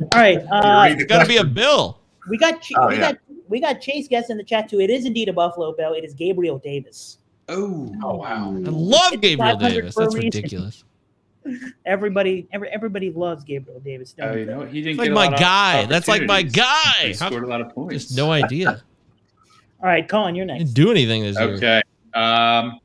[0.01, 0.37] All right.
[0.51, 1.43] Uh, Read the Got to be a.
[1.43, 1.99] Bill.
[2.29, 3.13] we got Oh, we yeah.
[3.13, 3.17] got
[3.53, 4.79] we got Chase guest in the chat too.
[4.81, 5.93] It is indeed a Buffalo Bill.
[5.93, 7.19] It is Gabriel Davis.
[7.49, 8.49] oh, Oh wow.
[8.49, 9.93] I love It's Gabriel Davis.
[9.93, 10.25] That's reason.
[10.25, 10.83] ridiculous.
[11.85, 14.13] Everybody, every, everybody loves Gabriel Davis.
[14.13, 14.39] Don't Oh, they?
[14.39, 15.85] you know he didn't It's like get a my guy.
[15.85, 16.93] That's like my guy.
[17.03, 18.05] He scored a lot of points.
[18.05, 18.81] Just no idea.
[19.81, 20.63] All right, Colin, you're next.
[20.63, 21.49] didn't do anything this year.
[21.55, 21.81] Okay.
[22.15, 22.79] Um,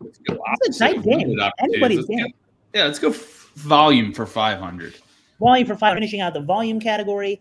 [0.00, 1.28] let's go It's a tight game.
[1.28, 1.52] limited.
[1.58, 2.18] Anybody's game.
[2.20, 2.26] go-
[2.72, 3.12] Yeah, let's go
[3.56, 4.94] volume for 500.
[5.38, 7.40] Volume for five, finishing out the volume category.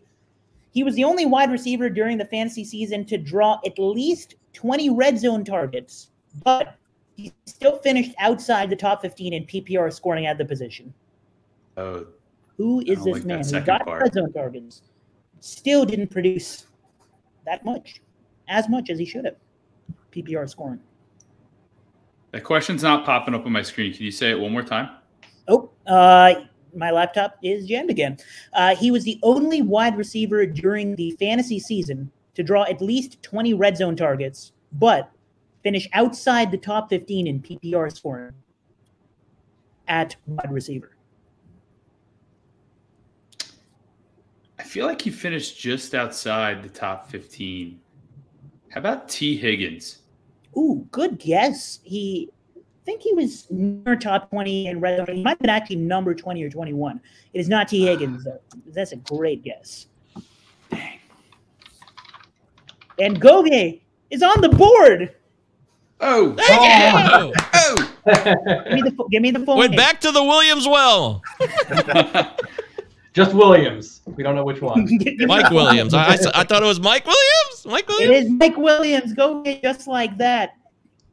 [0.71, 4.91] He was the only wide receiver during the fantasy season to draw at least 20
[4.91, 6.10] red zone targets,
[6.43, 6.75] but
[7.15, 10.93] he still finished outside the top 15 in PPR scoring at the position.
[11.75, 12.05] Oh,
[12.58, 13.43] Who is this like man?
[13.43, 14.01] He got part.
[14.03, 14.82] red zone targets,
[15.39, 16.67] still didn't produce
[17.45, 18.01] that much,
[18.47, 19.36] as much as he should have.
[20.12, 20.79] PPR scoring.
[22.32, 23.93] that question's not popping up on my screen.
[23.93, 24.89] Can you say it one more time?
[25.47, 26.34] Oh, uh,
[26.75, 28.17] my laptop is jammed again.
[28.53, 33.21] Uh, he was the only wide receiver during the fantasy season to draw at least
[33.23, 35.12] 20 red zone targets, but
[35.63, 38.34] finish outside the top 15 in PPR scoring
[39.88, 40.95] at wide receiver.
[44.58, 47.79] I feel like he finished just outside the top 15.
[48.69, 49.99] How about Tee Higgins?
[50.58, 51.79] Ooh, good guess.
[51.84, 52.29] He,
[52.89, 55.15] think he was near top 20 in red zone.
[55.15, 56.99] He might have been actually number 20 or 21.
[57.34, 58.39] It is not Tee Higgins, though.
[58.73, 59.86] That's a great guess.
[62.97, 65.13] And Goge is on the board.
[66.02, 67.43] Oh, Thank you.
[67.54, 67.75] oh.
[68.65, 69.78] Give me the, fu- give me the full Went name.
[69.78, 71.21] back to the Williams well.
[73.13, 74.02] Just Williams.
[74.06, 74.88] We don't know which one.
[75.19, 75.93] Mike Williams.
[75.93, 77.65] I, I, I thought it was Mike Williams.
[77.65, 78.25] Mike Williams.
[78.25, 79.13] is Mike Williams.
[79.13, 80.56] Go get just like that.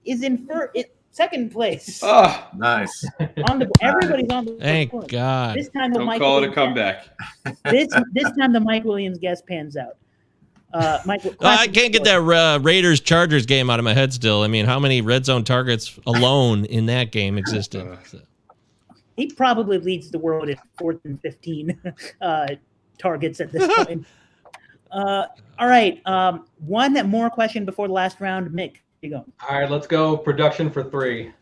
[0.04, 3.04] Is in fir- it, second place oh, Nice.
[3.48, 3.70] on the.
[3.80, 4.52] Everybody's on the.
[4.60, 5.08] Thank board.
[5.08, 5.56] God.
[5.56, 7.06] This time the don't Mike call it a Williams- comeback.
[7.70, 9.96] This this time the Mike Williams guess pans out.
[10.74, 14.12] Uh, Mike, Oh, I can't get that uh, Raiders Chargers game out of my head
[14.12, 14.42] still.
[14.42, 17.98] I mean, how many red zone targets alone in that game existed?
[18.06, 18.20] So-
[19.16, 21.80] He probably leads the world in fourth and fifteen
[22.20, 22.48] uh,
[22.98, 24.04] targets at this point.
[24.90, 25.26] uh,
[25.58, 28.50] all right, um, one more question before the last round.
[28.50, 29.24] Mick, you go.
[29.48, 30.16] All right, let's go.
[30.16, 31.32] Production for three.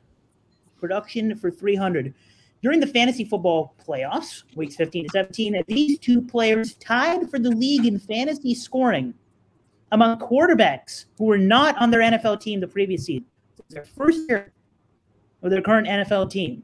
[0.79, 2.15] production for 300.
[2.63, 7.51] During the fantasy football playoffs, weeks 15 to 17, these two players tied for the
[7.51, 9.15] league in fantasy scoring
[9.93, 13.27] among quarterbacks who were not on their NFL team the previous season.
[13.71, 14.53] Their first year
[15.41, 16.63] with their current NFL team.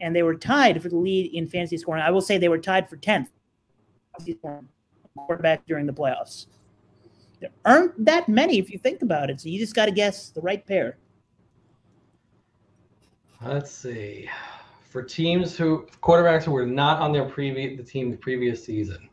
[0.00, 2.02] And they were tied for the lead in fantasy scoring.
[2.02, 3.28] I will say they were tied for 10th
[5.16, 6.46] quarterback during the playoffs.
[7.40, 9.40] There aren't that many if you think about it.
[9.40, 10.98] So you just got to guess the right pair.
[13.42, 14.28] Let's see.
[14.90, 19.08] For teams who quarterbacks who were not on their previous the team the previous season.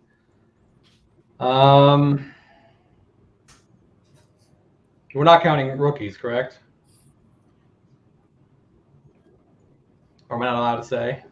[1.40, 2.34] Um
[5.16, 6.60] we're not counting rookies, correct?
[10.30, 11.24] Or am I not allowed to say?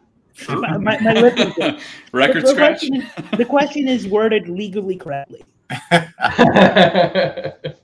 [0.48, 1.12] My- my- my
[2.12, 2.78] Record the, the scratch.
[2.88, 3.06] Question,
[3.36, 5.44] the question is worded legally correctly.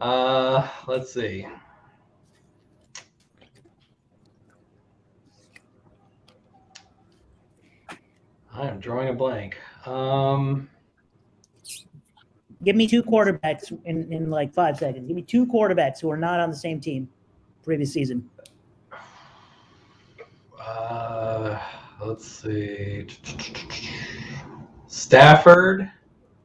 [0.00, 1.46] uh, let's see.
[8.52, 9.56] I am drawing a blank.
[9.86, 10.68] Um,
[12.64, 15.06] Give me two quarterbacks in, in like five seconds.
[15.06, 17.08] Give me two quarterbacks who are not on the same team
[17.62, 18.28] previous season.
[20.60, 21.60] uh,
[22.00, 23.06] let's see.
[24.88, 25.90] Stafford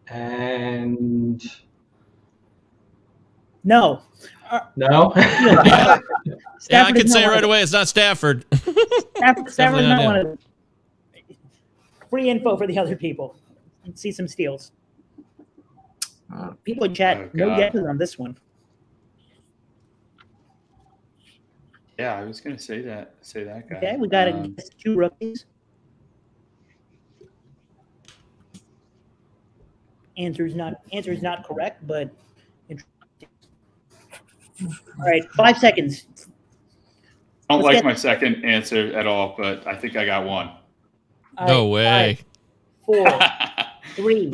[0.10, 1.44] and
[3.64, 4.02] No.
[4.76, 5.14] no.
[5.16, 6.00] yeah,
[6.86, 7.62] I can say not it one right away.
[7.62, 8.46] It's not Stafford.
[8.54, 10.40] Stafford, Stafford's not not one of them.
[12.10, 13.36] Free info for the other people.
[13.96, 14.72] See some steals.
[16.34, 18.38] Uh, People in chat, Oh, no guesses on this one.
[21.98, 23.14] Yeah, I was gonna say that.
[23.22, 23.78] Say that guy.
[23.78, 25.46] Okay, we got to Um, two rookies.
[30.18, 32.10] Answer's not answer is not correct, but
[32.70, 33.30] interesting.
[35.00, 36.06] all right, five seconds.
[37.50, 40.26] I don't let's like get- my second answer at all, but I think I got
[40.26, 40.52] one.
[41.38, 42.16] All no right, way.
[42.16, 42.26] five,
[42.86, 43.20] four,
[43.96, 44.32] three,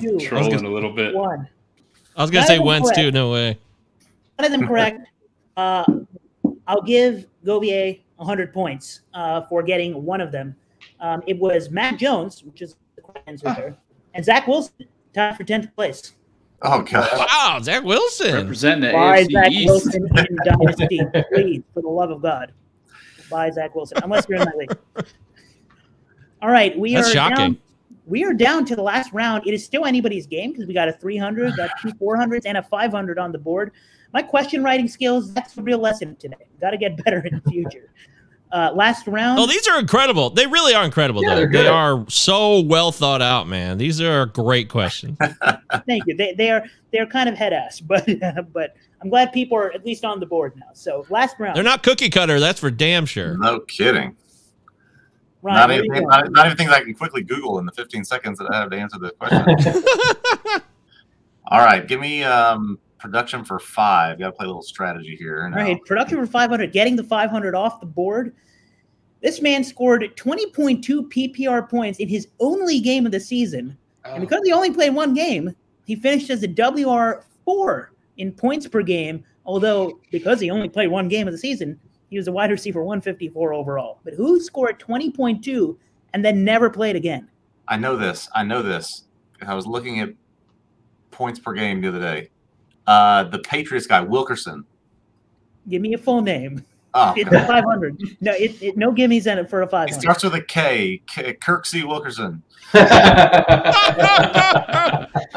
[0.00, 1.14] two, Trolling a little bit.
[1.14, 1.48] one.
[2.16, 3.00] I was gonna None say of Wentz correct.
[3.00, 3.10] too.
[3.10, 3.58] No way.
[4.38, 5.00] None of them correct.
[5.54, 5.84] Uh,
[6.66, 10.56] I'll give Govier 100 points uh, for getting one of them.
[10.98, 13.76] Um, it was Mac Jones, which is the answer there,
[14.14, 14.72] and Zach Wilson
[15.12, 16.12] tied for 10th place.
[16.62, 17.08] Oh god.
[17.18, 18.34] Wow, Zach Wilson.
[18.34, 19.66] Representing the Buy AFC Zach East.
[19.68, 21.00] Wilson in Dynasty,
[21.32, 22.52] please, for the love of God.
[23.30, 25.06] Buy Zach Wilson, unless you're in my league.
[26.40, 27.36] All right, we That's are shocking.
[27.36, 27.58] down.
[28.06, 29.46] We are down to the last round.
[29.46, 32.62] It is still anybody's game because we got a 300, got two 400s, and a
[32.62, 33.72] 500 on the board.
[34.12, 36.36] My question writing skills, that's the real lesson today.
[36.60, 37.90] Got to get better in the future.
[38.52, 39.38] Uh, last round.
[39.38, 40.28] Oh, these are incredible.
[40.28, 41.36] They really are incredible, Yeah, though.
[41.36, 41.66] they're They good.
[41.68, 43.78] are so well thought out, man.
[43.78, 45.16] These are great questions.
[45.86, 46.14] Thank you.
[46.14, 48.06] They, they are they're kind of head ass, but
[48.52, 50.66] but I'm glad people are at least on the board now.
[50.74, 51.56] So last round.
[51.56, 53.38] They're not cookie cutter, that's for damn sure.
[53.38, 54.16] No kidding.
[55.40, 56.06] Ryan, not, where even, you going?
[56.08, 58.70] not, not even things I can quickly Google in the 15 seconds that I have
[58.70, 59.82] to answer the question.
[61.48, 64.18] All right, give me um, production for five.
[64.18, 65.48] Got to play a little strategy here.
[65.48, 65.56] Now.
[65.56, 68.34] right, production for 500, getting the 500 off the board.
[69.20, 70.80] This man scored 20.2
[71.10, 73.76] PPR points in his only game of the season.
[74.04, 74.20] And oh.
[74.20, 77.88] because he only played one game, he finished as a WR4
[78.18, 79.24] in points per game.
[79.44, 81.78] Although, because he only played one game of the season,
[82.08, 83.98] he was a wide receiver 154 overall.
[84.04, 85.76] But who scored 20.2
[86.14, 87.28] and then never played again?
[87.66, 88.28] I know this.
[88.34, 89.04] I know this.
[89.44, 90.10] I was looking at
[91.10, 92.30] points per game the other day.
[92.86, 94.64] Uh, the Patriots guy, Wilkerson.
[95.68, 96.64] Give me a full name.
[96.94, 97.96] Oh, It's a 500.
[98.20, 100.00] No, it, it, no gimmies in it for a he 500.
[100.00, 101.00] starts with a K.
[101.06, 101.84] K Kirk C.
[101.84, 102.42] Wilkerson.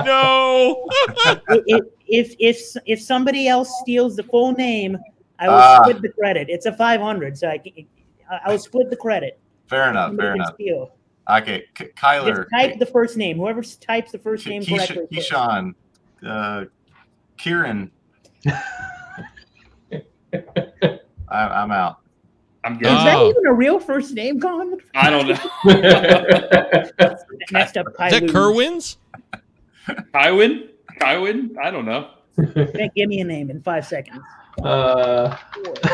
[0.03, 0.85] no.
[1.67, 4.97] if, if if if somebody else steals the full name,
[5.39, 5.79] I will Ah.
[5.83, 6.49] split the credit.
[6.49, 7.73] It's a 500, so I can,
[8.29, 9.39] I- I will split the credit.
[9.67, 10.15] Fair enough.
[10.15, 10.53] Fair enough.
[10.55, 10.91] steal.
[11.29, 12.35] Okay, K- Kyler.
[12.37, 13.37] Just type the first name.
[13.37, 15.17] Whoever types the first Ke- name Keysha- correctly.
[15.17, 15.73] Keyshawn.
[16.25, 16.65] Uh,
[17.45, 17.91] Kieran.
[19.93, 21.97] I, I'm out.
[22.63, 22.85] I'm Is good.
[22.87, 23.29] that Oh.
[23.29, 24.79] even a real first name, Colin?
[24.95, 25.37] I don't know.
[27.51, 28.97] Next up, Is that Kerwins?
[30.15, 30.69] Kywin?
[30.99, 31.55] Kywin?
[31.63, 32.09] I don't know.
[32.95, 34.21] Give me a name in five seconds.
[34.63, 35.37] uh,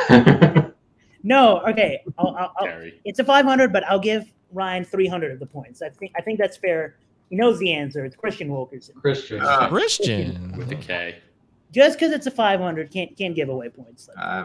[1.24, 2.02] No, okay.
[2.18, 4.24] I'll, I'll, I'll, it's a 500, but I'll give
[4.54, 5.82] Ryan 300 of the points.
[5.82, 6.96] I think I think that's fair.
[7.30, 8.06] He knows the answer.
[8.06, 8.96] It's Kristian Wilkerson.
[9.04, 9.42] Kristian.
[9.44, 10.56] Uh, Kristian.
[10.58, 11.18] With the K.
[11.72, 14.10] Just because it's a 500, can't can't give away points.
[14.18, 14.44] I, I, All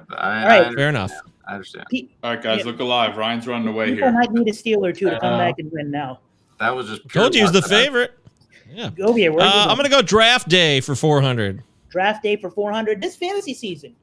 [0.48, 0.66] right.
[0.66, 1.10] I, Fair enough.
[1.48, 1.86] I understand.
[2.22, 2.64] All right, guys, Yeah.
[2.66, 3.16] look alive.
[3.16, 4.12] Ryan's running away People here.
[4.12, 6.20] might need a steal or two to come Uh, back and win now.
[6.60, 7.68] That was just pure Told you he's the luck.
[7.70, 8.12] favorite.
[8.72, 8.90] Yeah.
[8.90, 9.76] Govia, where Uh, are you I'm going?
[9.78, 11.62] going to go draft day for 400.
[11.88, 13.94] draft day for 400 this fantasy season.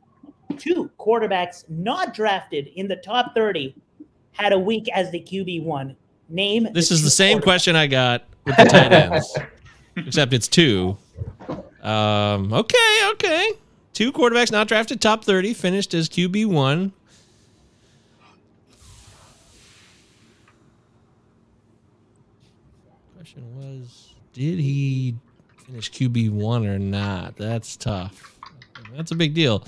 [0.57, 3.75] Two quarterbacks not drafted in the top 30
[4.31, 5.95] had a week as the QB one.
[6.29, 6.67] Name.
[6.73, 9.37] This the is the same question I got with the tight ends,
[9.97, 10.97] except it's two.
[11.83, 13.51] Um, okay, okay.
[13.91, 16.91] Two quarterbacks not drafted top 30 finished as QB1.
[23.15, 25.15] Question was Did he
[25.65, 27.35] finish QB1 or not?
[27.35, 28.39] That's tough.
[28.95, 29.65] That's a big deal.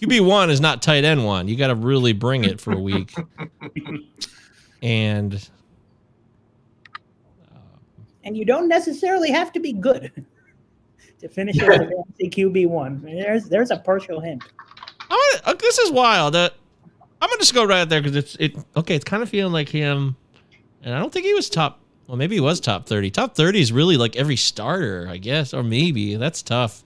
[0.00, 1.48] QB1 is not tight end one.
[1.48, 3.14] You got to really bring it for a week.
[4.82, 5.48] and
[8.24, 10.24] And you don't necessarily have to be good
[11.20, 13.00] to finish as a fantasy QB one.
[13.02, 14.42] There's there's a partial hint.
[15.10, 16.36] I'm gonna, uh, this is wild.
[16.36, 16.50] Uh,
[17.20, 18.56] I'm gonna just go right there because it's it.
[18.76, 20.16] Okay, it's kind of feeling like him,
[20.82, 21.80] and I don't think he was top.
[22.06, 23.10] Well, maybe he was top thirty.
[23.10, 26.84] Top thirty is really like every starter, I guess, or maybe that's tough.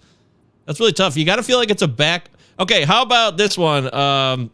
[0.67, 1.17] That's really tough.
[1.17, 2.31] You got to feel like it's a back.
[2.59, 3.93] Okay, how about this one?
[3.93, 4.51] Um,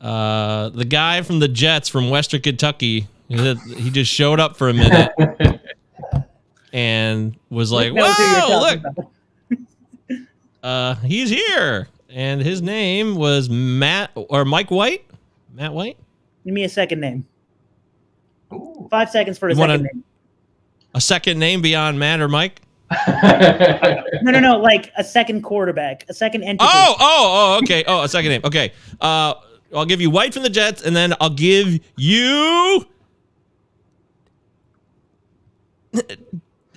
[0.00, 3.06] uh, the guy from the Jets from Western Kentucky.
[3.28, 5.12] He he just showed up for a minute
[6.78, 9.10] and was like, Knows who "Whoa, look, about.
[10.62, 15.04] uh, he's here, and his name was Matt or Mike White.
[15.52, 15.96] Matt White.
[16.44, 17.26] Give me a second name.
[18.52, 18.86] Ooh.
[18.90, 20.04] Five seconds for a You wanna- second name.
[20.94, 22.60] A second name beyond Matt or Mike.
[24.22, 24.56] No, no, no.
[24.58, 26.64] Like a second quarterback, a second entity.
[26.72, 27.84] Oh, oh, oh, okay.
[27.86, 28.40] Oh, a second name.
[28.44, 28.72] Okay.
[29.00, 29.34] Uh,
[29.74, 32.84] I'll give you White from the Jets, and then I'll give you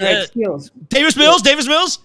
[0.02, 0.72] All uh, skills.
[0.90, 1.42] Davis Mills.
[1.42, 2.00] Davis Mills.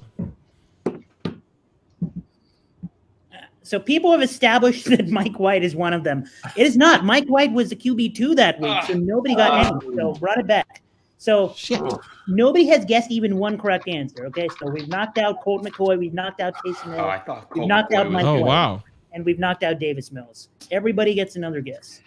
[3.62, 6.24] So people have established that Mike White is one of them.
[6.56, 7.04] It is not.
[7.04, 9.78] Mike White was the QB two that week, so nobody got Ah.
[9.84, 9.96] any.
[9.96, 10.82] So run it back.
[11.18, 11.80] So Shit.
[12.28, 14.26] Nobody has guessed even one correct answer.
[14.26, 17.48] Okay, so we've knocked out Colt McCoy, we've knocked out Taysom Hill, Oh, I thought
[17.56, 18.44] We've knocked McCoy out was- Mike Oh White.
[18.44, 18.82] wow.
[19.12, 20.48] and we've knocked out Davis Mills.
[20.70, 22.02] Everybody gets another guess.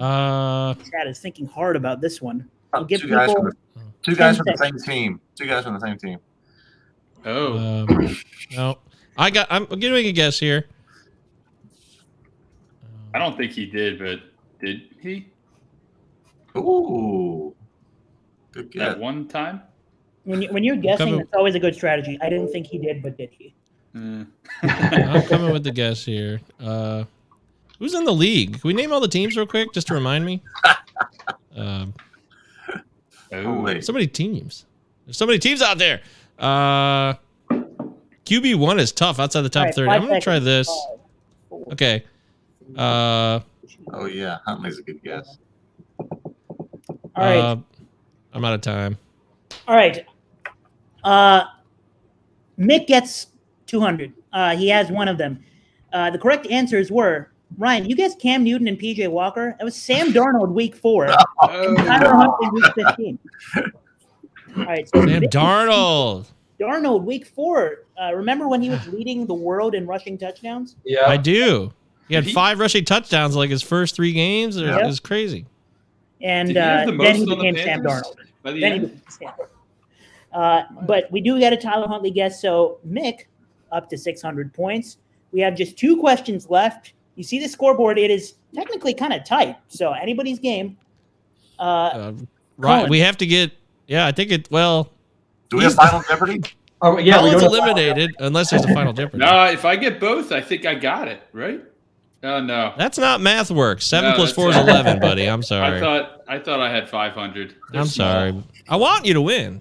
[0.00, 2.48] Uh, Chad is thinking hard about this one.
[2.72, 3.52] Oh, We'll give two guys from the,
[4.02, 5.20] two guys from the same team.
[5.34, 6.18] Two guys from the same team.
[7.24, 8.16] Oh, um,
[8.56, 8.78] no.
[9.16, 9.46] I got.
[9.50, 10.66] I'm giving a guess here.
[13.14, 14.20] I don't think he did, but
[14.60, 15.28] did he?
[16.56, 17.54] Ooh.
[18.52, 18.98] Good At get.
[18.98, 19.62] one time.
[20.24, 22.18] When, you, when you're guessing, Coming- it's always a good strategy.
[22.22, 23.54] I didn't think he did, but did he?
[23.94, 24.24] Uh,
[24.62, 26.40] I'm coming with the guess here.
[26.58, 27.04] Uh,
[27.78, 28.52] who's in the league?
[28.60, 30.42] Can we name all the teams real quick, just to remind me?
[31.54, 31.92] Um,
[33.32, 33.84] Oh, wait.
[33.84, 34.66] so many teams.
[35.06, 36.02] There's so many teams out there.
[36.38, 37.14] Uh,
[38.24, 39.90] QB one is tough outside the top All right, thirty.
[39.90, 40.68] I'm gonna try this.
[41.72, 42.04] Okay.
[42.76, 43.40] Uh,
[43.92, 45.38] Oh yeah, Huntley's a good guess.
[45.98, 46.10] All
[47.16, 47.36] right.
[47.36, 47.56] uh,
[48.32, 48.96] I'm out of time.
[49.66, 50.06] All right.
[51.04, 51.44] Uh,
[52.58, 53.26] Mick gets
[53.66, 54.12] 200.
[54.32, 55.42] Uh, he has one of them.
[55.92, 59.54] Uh, the correct answers were Ryan, you guessed Cam Newton and PJ Walker.
[59.58, 61.06] That was Sam Darnold week four.
[61.42, 63.18] Tyler oh, Huntley week 15.
[64.56, 64.88] All right.
[64.88, 66.26] So Sam Darnold.
[66.60, 67.84] Darnold week four.
[68.00, 70.76] Uh, remember when he was leading the world in rushing touchdowns?
[70.84, 71.06] Yeah.
[71.08, 71.72] I do.
[72.08, 74.56] He had five rushing touchdowns like his first three games.
[74.56, 74.86] It Yeah.
[74.86, 75.46] was crazy.
[76.20, 78.14] And Did he uh, the then he most on the became Sam Darnold.
[78.42, 79.32] the Then he became Sam
[80.32, 82.40] Uh, but we do get a Tyler Huntley guess.
[82.40, 83.24] So Mick
[83.72, 84.98] up to 600 points.
[85.32, 86.92] We have just two questions left.
[87.16, 89.56] You see the scoreboard; it is technically kind of tight.
[89.68, 90.76] So anybody's game.
[91.58, 92.12] Uh, Uh,
[92.56, 92.88] right.
[92.88, 93.52] We have to get.
[93.86, 94.50] Yeah, I think it.
[94.50, 94.90] Well,
[95.50, 96.40] Do we have Final Jeopardy?
[96.84, 99.18] Oh, yeah, we Colin's eliminated unless there's a final Jeopardy.
[99.24, 101.62] No, if I get both, I think I got it right.
[102.24, 103.82] Oh no, That's not math work.
[103.82, 105.26] Seven No, plus that's four is eleven, buddy.
[105.28, 105.76] I'm sorry.
[105.76, 107.54] I thought I thought I had 500.
[107.74, 108.42] I'm sorry.
[108.68, 109.60] I want you to win.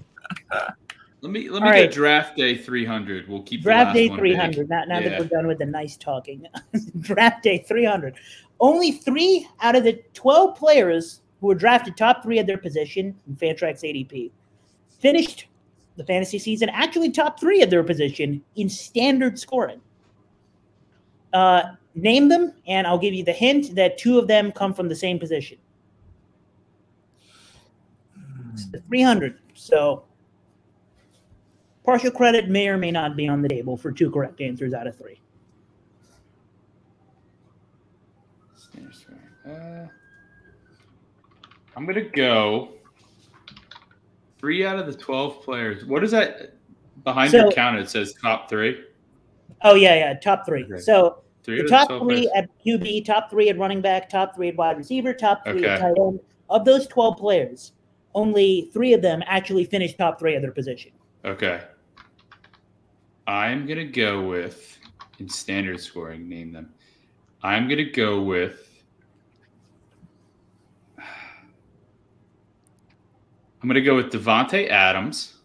[1.22, 1.92] Let me let me All get right.
[1.92, 3.30] draft day 300.
[3.30, 4.56] We'll keep the draft day 300.
[4.56, 4.70] big.
[4.70, 6.48] Now, now that we're done with the nice talking,
[7.00, 8.16] draft day 300.
[8.60, 13.16] Only three out of the 12 players who were drafted top three at their position
[13.28, 14.32] in Fantrax ADP
[15.00, 15.48] finished
[15.96, 19.82] the fantasy season actually top three at their position in standard scoring.
[21.34, 21.64] Uh,
[21.94, 24.96] name them, and I'll give you the hint that two of them come from the
[24.96, 25.58] same position.
[28.54, 29.40] It's the 300.
[29.54, 30.04] So
[31.92, 34.88] partial credit may or may not be on the table for two correct answers out
[34.88, 35.20] of three.
[39.46, 39.88] Uh,
[41.76, 42.70] I'm gonna go
[44.40, 45.84] three out of the 12 players.
[45.84, 46.54] What is that
[47.04, 47.78] behind your So- count?
[47.80, 48.82] It says top three.
[49.64, 50.64] Oh yeah, yeah, top three.
[50.64, 50.78] Okay.
[50.78, 52.30] So Three the top 12 three players.
[52.36, 55.80] at QB, top three at running back, top three at wide receiver, top three at
[55.80, 56.20] tight end.
[56.50, 57.74] Of those twelve players,
[58.16, 60.92] only three of them actually finished top three at their position.
[61.26, 61.62] Okay.
[63.28, 64.78] I'm gonna go with
[65.20, 66.28] in standard scoring.
[66.28, 66.74] Name them.
[67.44, 68.68] I'm gonna go with.
[73.62, 75.38] I'm gonna go with Davante Adams,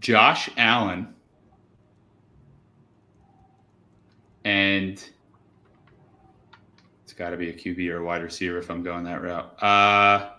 [0.00, 1.14] Josh Allen,
[4.44, 5.02] and
[7.04, 9.62] it's got to be a QB or a wide receiver if I'm going that route.
[9.62, 10.30] Uh,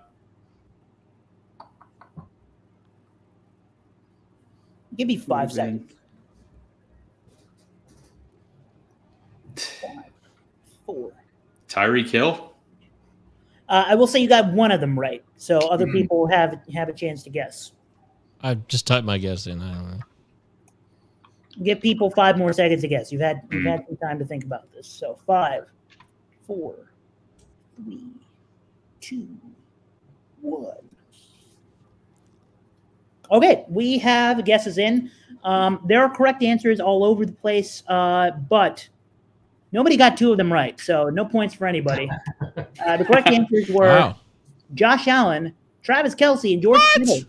[4.98, 5.88] Give me five Moving.
[9.56, 9.80] seconds.
[9.82, 10.12] Five,
[10.86, 11.12] four.
[11.70, 12.54] Tyreek Hill.
[13.70, 15.94] Uh, I will say you got one of them right, so other Mhm.
[15.94, 17.72] people have have a chance to guess.
[18.42, 19.62] I just typed my guess in.
[19.62, 20.00] I don't know.
[21.64, 23.12] Give people five more seconds to guess.
[23.12, 23.70] You've had you've Mhm.
[23.70, 24.88] had some time to think about this.
[24.88, 25.68] So five,
[26.46, 26.76] four,
[27.78, 28.08] three,
[29.00, 29.28] two,
[30.42, 30.76] one.
[33.32, 35.10] Okay, we have guesses in.
[35.44, 38.88] Um, there are correct answers all over the place, uh, but
[39.72, 42.10] nobody got two of them right, so no points for anybody.
[42.86, 44.16] Uh, the correct answers were Wow.
[44.74, 45.54] Josh Allen,
[45.84, 46.98] Travis Kelce, and George What?
[47.00, 47.20] Kittle.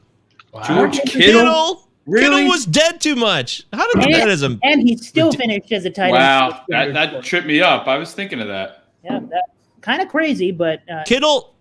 [0.53, 0.63] Wow.
[0.63, 1.21] George Kittle?
[1.21, 1.41] Kittle.
[1.43, 1.89] Kittle.
[2.07, 2.25] Really?
[2.37, 3.65] Kittle was dead too much.
[3.73, 6.15] How did And- that as a And he still Ridic- finished as a tight end.
[6.15, 7.87] Wow, that, that tripped me up.
[7.87, 8.85] I was thinking of that.
[9.05, 9.45] Yeah, that
[9.83, 11.52] kind of crazy, but uh, Kittle?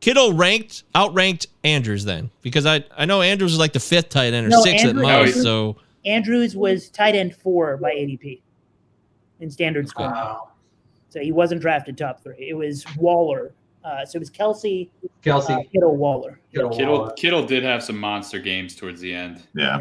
[0.00, 4.32] Kittle ranked outranked Andrews then because I I know Andrews was like the fifth tight
[4.32, 5.26] end or No, sixth Andrews- at most.
[5.28, 5.76] Andrews- So
[6.06, 8.40] Andrews was tight end four by ADP
[9.40, 10.12] in standard scoring.
[10.12, 10.48] Wow.
[11.10, 12.36] So he wasn't drafted top three.
[12.48, 13.52] It was Waller.
[13.84, 14.88] Uh, so it was Kelce,
[15.24, 15.50] Kelce.
[15.50, 16.38] uh, Kittle, Waller.
[16.54, 16.70] Kittle.
[16.70, 17.12] Kittle Waller.
[17.14, 19.42] Kittle did have some monster games towards the end.
[19.54, 19.78] Yeah.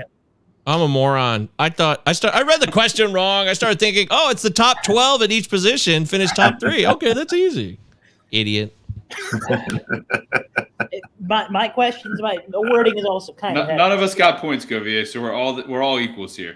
[0.65, 1.49] I'm a moron.
[1.57, 2.35] I thought I start.
[2.35, 3.47] I read the question wrong.
[3.47, 6.05] I started thinking, oh, it's the top twelve at each position.
[6.05, 6.85] Finish top three.
[6.85, 7.79] Okay, that's easy.
[8.31, 8.75] Idiot.
[11.29, 13.77] My, my questions, my the wording is also kind No- of.
[13.77, 16.55] none of us got points, Govier, so we're all we're all equals here.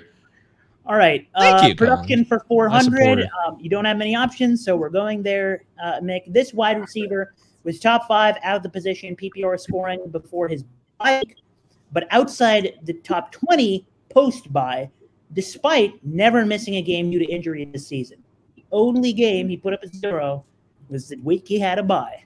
[0.85, 1.27] All right.
[1.37, 3.29] Thank uh, you, Production for 400.
[3.45, 5.63] Um, you don't have many options, so we're going there.
[5.81, 10.47] Uh, Mick, this wide receiver was top five out of the position PPR scoring before
[10.47, 10.65] his
[10.97, 11.37] bike,
[11.91, 14.89] but outside the top 20 post bye,
[15.33, 18.17] despite never missing a game due to injury this season.
[18.55, 20.43] The only game he put up a zero
[20.89, 22.25] was the week he had a bye.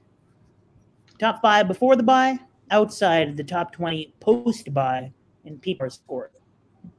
[1.20, 2.38] Top five before the bye,
[2.72, 5.12] outside the top 20 post bye
[5.46, 6.32] in PPR score?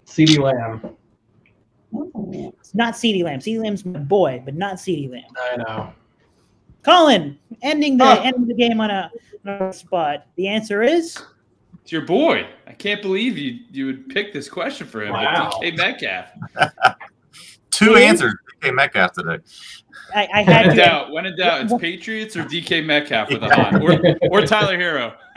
[0.06, 0.96] CeeDee Lamb.
[2.58, 3.40] It's not CeeDee Lamb.
[3.40, 5.22] CeeDee Lamb's my boy, but not CeeDee Lamb.
[5.52, 5.92] I know.
[6.82, 8.22] Colin, ending the Ah.
[8.24, 9.10] ending the game on a,
[9.46, 10.26] on a spot.
[10.36, 11.18] The answer is
[11.82, 12.46] It's your boy.
[12.66, 15.12] I can't believe you you would pick this question for him.
[15.12, 15.50] but Wow.
[15.62, 16.28] DK Metcalf.
[17.70, 18.34] Two answers.
[18.60, 19.38] DK Metcalf today.
[20.14, 20.76] I, I When had in to.
[20.76, 24.00] doubt, when in doubt, it's Patriots or DK Metcalf with a hot, or
[24.30, 25.14] or Tyler Hero.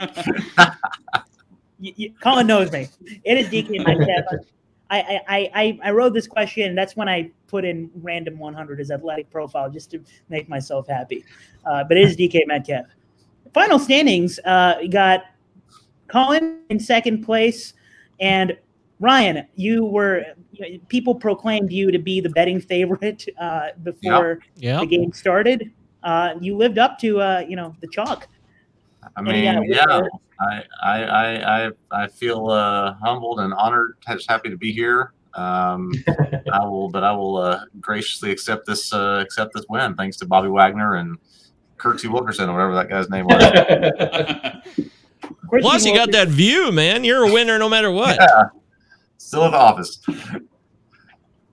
[1.80, 2.88] y- y- Colin knows me.
[3.24, 4.44] It is DK Metcalf.
[4.90, 6.68] I, I, I, I- I wrote this question.
[6.70, 10.86] and That's when I put in random 100 as athletic profile just to make myself
[10.88, 11.24] happy.
[11.66, 12.86] Uh, but it is DK Metcalf.
[13.54, 15.24] Final standings uh, got
[16.08, 17.74] Colin in second place,
[18.20, 18.56] and
[19.02, 19.46] Ryan.
[19.56, 20.24] You were
[20.88, 24.78] people proclaimed you to be the betting favorite uh, before Yeah.
[24.80, 25.72] the game started.
[26.04, 28.28] Uh, you lived up to uh, you know the chalk.
[29.02, 30.00] I And mean, yeah, yeah,
[30.40, 33.96] I, I, I, I, I feel uh, humbled and honored.
[34.08, 35.12] Just happy to be here.
[35.34, 35.90] Um,
[36.52, 40.26] I will, but I will uh, graciously accept this, uh, accept this win, thanks to
[40.26, 41.18] Bobby Wagner and
[41.78, 44.92] Kirksey Wilkerson, or whatever that guy's name was.
[45.24, 47.04] Of Plus, you got that view, man.
[47.04, 48.16] You're a winner no matter what.
[48.18, 48.44] yeah,
[49.26, 49.98] still in the office.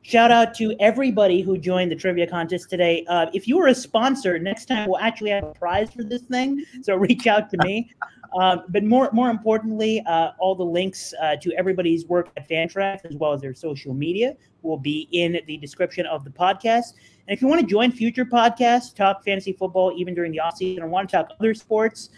[0.01, 3.05] Shout out to everybody who joined the trivia contest today.
[3.07, 6.23] Uh, if you were a sponsor, next time we'll actually have a prize for this
[6.23, 6.65] thing.
[6.81, 7.91] So reach out to me.
[8.39, 13.05] Um, but more, more importantly, uh, all the links uh, to everybody's work at Fantrax
[13.05, 16.93] as well as their social media will be in the description of the podcast.
[17.27, 20.81] And if you want to join future podcasts, talk fantasy football even during the offseason,
[20.81, 22.09] or want to talk other sports,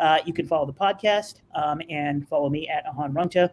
[0.00, 3.48] uh, you can follow the podcast um, and follow me at Ahan Rungta.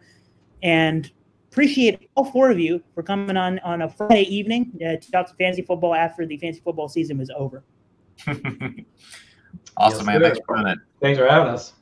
[0.62, 1.10] And
[1.50, 5.26] appreciate all four of you for coming on on a Friday evening uh, to talk
[5.28, 7.64] to fantasy football after the fantasy football season was over.
[8.26, 8.84] awesome,
[9.78, 10.14] Yes, man.
[10.14, 10.20] sir.
[10.20, 10.78] Thanks for doing it.
[11.00, 11.72] Thanks for having us.